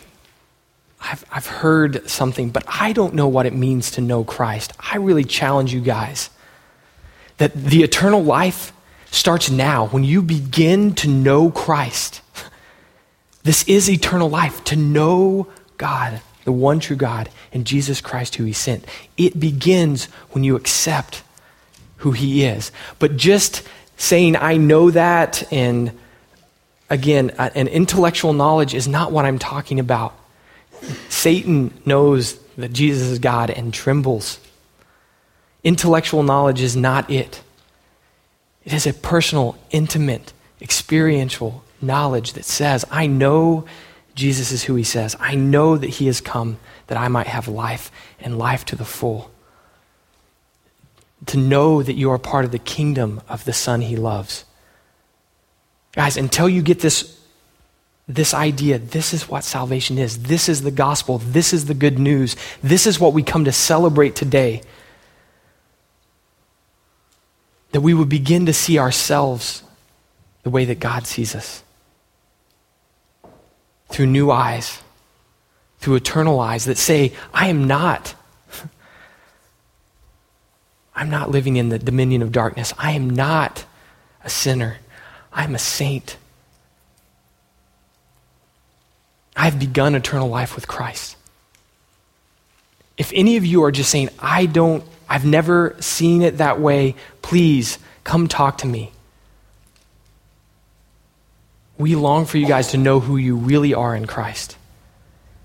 I've, 1.00 1.24
I've 1.30 1.46
heard 1.46 2.10
something, 2.10 2.50
but 2.50 2.64
I 2.66 2.92
don't 2.92 3.14
know 3.14 3.28
what 3.28 3.46
it 3.46 3.54
means 3.54 3.92
to 3.92 4.00
know 4.00 4.24
Christ, 4.24 4.72
I 4.80 4.96
really 4.96 5.22
challenge 5.22 5.72
you 5.72 5.80
guys 5.80 6.28
that 7.36 7.54
the 7.54 7.84
eternal 7.84 8.20
life 8.20 8.72
starts 9.12 9.48
now 9.48 9.86
when 9.86 10.02
you 10.02 10.22
begin 10.22 10.96
to 10.96 11.08
know 11.08 11.52
Christ. 11.52 12.20
This 13.42 13.62
is 13.68 13.88
eternal 13.88 14.28
life, 14.28 14.62
to 14.64 14.76
know 14.76 15.46
God, 15.78 16.20
the 16.44 16.52
one 16.52 16.78
true 16.78 16.96
God, 16.96 17.30
and 17.52 17.64
Jesus 17.64 18.02
Christ, 18.02 18.34
who 18.34 18.44
He 18.44 18.52
sent. 18.52 18.84
It 19.16 19.40
begins 19.40 20.06
when 20.32 20.44
you 20.44 20.56
accept 20.56 21.22
who 21.98 22.10
He 22.12 22.44
is. 22.44 22.70
But 22.98 23.16
just 23.16 23.62
saying, 23.96 24.36
I 24.36 24.58
know 24.58 24.90
that, 24.90 25.50
and 25.50 25.98
again, 26.90 27.30
an 27.38 27.68
intellectual 27.68 28.32
knowledge 28.32 28.74
is 28.74 28.86
not 28.86 29.12
what 29.12 29.24
I'm 29.24 29.38
talking 29.38 29.80
about. 29.80 30.14
Satan 31.08 31.72
knows 31.86 32.38
that 32.56 32.72
Jesus 32.72 33.08
is 33.08 33.18
God 33.18 33.50
and 33.50 33.72
trembles. 33.72 34.40
Intellectual 35.62 36.22
knowledge 36.22 36.60
is 36.60 36.76
not 36.76 37.08
it. 37.10 37.42
It 38.64 38.72
is 38.72 38.86
a 38.86 38.92
personal, 38.92 39.56
intimate, 39.70 40.32
experiential 40.60 41.64
knowledge 41.80 42.34
that 42.34 42.44
says, 42.44 42.84
I 42.90 43.06
know 43.06 43.64
Jesus 44.14 44.52
is 44.52 44.64
who 44.64 44.74
he 44.74 44.84
says. 44.84 45.16
I 45.20 45.34
know 45.34 45.76
that 45.76 45.88
he 45.88 46.06
has 46.06 46.20
come 46.20 46.58
that 46.88 46.98
I 46.98 47.08
might 47.08 47.26
have 47.26 47.48
life 47.48 47.90
and 48.18 48.38
life 48.38 48.64
to 48.66 48.76
the 48.76 48.84
full. 48.84 49.30
To 51.26 51.38
know 51.38 51.82
that 51.82 51.94
you 51.94 52.10
are 52.10 52.18
part 52.18 52.44
of 52.44 52.50
the 52.50 52.58
kingdom 52.58 53.20
of 53.28 53.44
the 53.44 53.52
Son 53.52 53.82
he 53.82 53.96
loves. 53.96 54.44
Guys, 55.92 56.16
until 56.16 56.48
you 56.48 56.62
get 56.62 56.80
this, 56.80 57.20
this 58.06 58.32
idea, 58.32 58.78
this 58.78 59.12
is 59.12 59.28
what 59.28 59.44
salvation 59.44 59.98
is. 59.98 60.22
This 60.22 60.48
is 60.48 60.62
the 60.62 60.70
gospel. 60.70 61.18
This 61.18 61.52
is 61.52 61.66
the 61.66 61.74
good 61.74 61.98
news. 61.98 62.36
This 62.62 62.86
is 62.86 63.00
what 63.00 63.12
we 63.12 63.22
come 63.22 63.44
to 63.44 63.52
celebrate 63.52 64.14
today. 64.14 64.62
That 67.72 67.80
we 67.80 67.94
would 67.94 68.08
begin 68.08 68.46
to 68.46 68.52
see 68.52 68.78
ourselves 68.78 69.62
the 70.42 70.50
way 70.50 70.64
that 70.64 70.80
God 70.80 71.06
sees 71.06 71.34
us 71.34 71.62
through 73.88 74.06
new 74.06 74.30
eyes, 74.30 74.80
through 75.80 75.96
eternal 75.96 76.38
eyes 76.40 76.64
that 76.66 76.78
say, 76.78 77.12
I 77.34 77.48
am 77.48 77.66
not. 77.66 78.14
I'm 80.94 81.10
not 81.10 81.30
living 81.30 81.56
in 81.56 81.68
the 81.68 81.78
dominion 81.78 82.22
of 82.22 82.30
darkness. 82.30 82.72
I 82.78 82.92
am 82.92 83.10
not 83.10 83.64
a 84.22 84.30
sinner. 84.30 84.78
I'm 85.32 85.54
a 85.54 85.58
saint. 85.58 86.16
I've 89.36 89.58
begun 89.58 89.94
eternal 89.94 90.28
life 90.28 90.54
with 90.54 90.68
Christ. 90.68 91.16
If 92.98 93.12
any 93.14 93.36
of 93.36 93.46
you 93.46 93.64
are 93.64 93.72
just 93.72 93.90
saying, 93.90 94.10
I 94.18 94.46
don't, 94.46 94.84
I've 95.08 95.24
never 95.24 95.74
seen 95.80 96.22
it 96.22 96.38
that 96.38 96.60
way, 96.60 96.94
please 97.22 97.78
come 98.04 98.28
talk 98.28 98.58
to 98.58 98.66
me. 98.66 98.92
We 101.78 101.94
long 101.96 102.26
for 102.26 102.36
you 102.36 102.46
guys 102.46 102.72
to 102.72 102.76
know 102.76 103.00
who 103.00 103.16
you 103.16 103.36
really 103.36 103.72
are 103.72 103.96
in 103.96 104.06
Christ. 104.06 104.58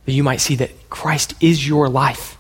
That 0.06 0.12
you 0.12 0.24
might 0.24 0.42
see 0.42 0.58
that 0.58 0.90
Christ 0.90 1.34
is 1.40 1.66
your 1.66 1.88
life. 1.88 2.35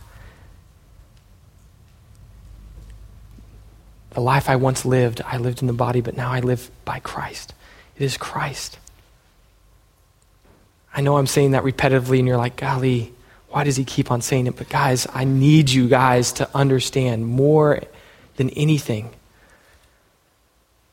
The 4.15 4.21
life 4.21 4.49
I 4.49 4.55
once 4.55 4.85
lived, 4.85 5.21
I 5.25 5.37
lived 5.37 5.61
in 5.61 5.67
the 5.67 5.73
body, 5.73 5.99
but 5.99 6.15
now 6.15 6.31
I 6.31 6.39
live 6.39 6.71
by 6.85 6.99
Christ. 6.99 7.53
It 7.97 8.03
is 8.03 8.15
Christ. 8.15 8.79
I 10.93 11.01
know 11.01 11.17
I'm 11.17 11.27
saying 11.27 11.51
that 11.51 11.63
repetitively, 11.63 12.19
and 12.19 12.27
you're 12.27 12.37
like, 12.37 12.55
golly, 12.55 13.13
why 13.49 13.65
does 13.65 13.75
he 13.75 13.83
keep 13.83 14.11
on 14.11 14.21
saying 14.21 14.47
it? 14.47 14.55
But 14.55 14.69
guys, 14.69 15.05
I 15.13 15.25
need 15.25 15.69
you 15.69 15.89
guys 15.89 16.31
to 16.33 16.49
understand 16.55 17.27
more 17.27 17.81
than 18.37 18.49
anything. 18.51 19.09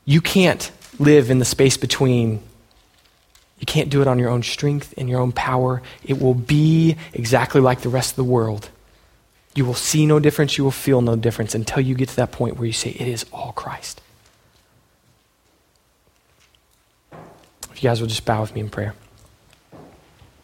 You 0.05 0.21
can't 0.21 0.73
live 0.99 1.31
in 1.31 1.39
the 1.39 1.45
space 1.45 1.77
between. 1.77 2.43
You 3.61 3.67
can't 3.67 3.89
do 3.89 4.03
it 4.03 4.09
on 4.09 4.19
your 4.19 4.31
own 4.31 4.43
strength 4.43 4.95
and 4.97 5.09
your 5.09 5.21
own 5.21 5.31
power. 5.31 5.81
It 6.03 6.21
will 6.21 6.35
be 6.35 6.97
exactly 7.13 7.61
like 7.61 7.83
the 7.83 7.89
rest 7.89 8.11
of 8.11 8.17
the 8.17 8.25
world. 8.25 8.69
You 9.55 9.65
will 9.65 9.75
see 9.75 10.07
no 10.07 10.19
difference, 10.19 10.57
you 10.57 10.65
will 10.65 10.71
feel 10.71 11.03
no 11.03 11.17
difference 11.17 11.55
until 11.55 11.81
you 11.81 11.95
get 11.95 12.09
to 12.11 12.17
that 12.17 12.33
point 12.33 12.57
where 12.57 12.67
you 12.67 12.73
say, 12.73 12.91
It 12.91 13.07
is 13.07 13.27
all 13.33 13.53
Christ. 13.53 14.01
If 17.71 17.83
you 17.83 17.89
guys 17.89 18.01
will 18.01 18.09
just 18.09 18.25
bow 18.25 18.41
with 18.41 18.55
me 18.55 18.61
in 18.61 18.71
prayer. 18.71 18.95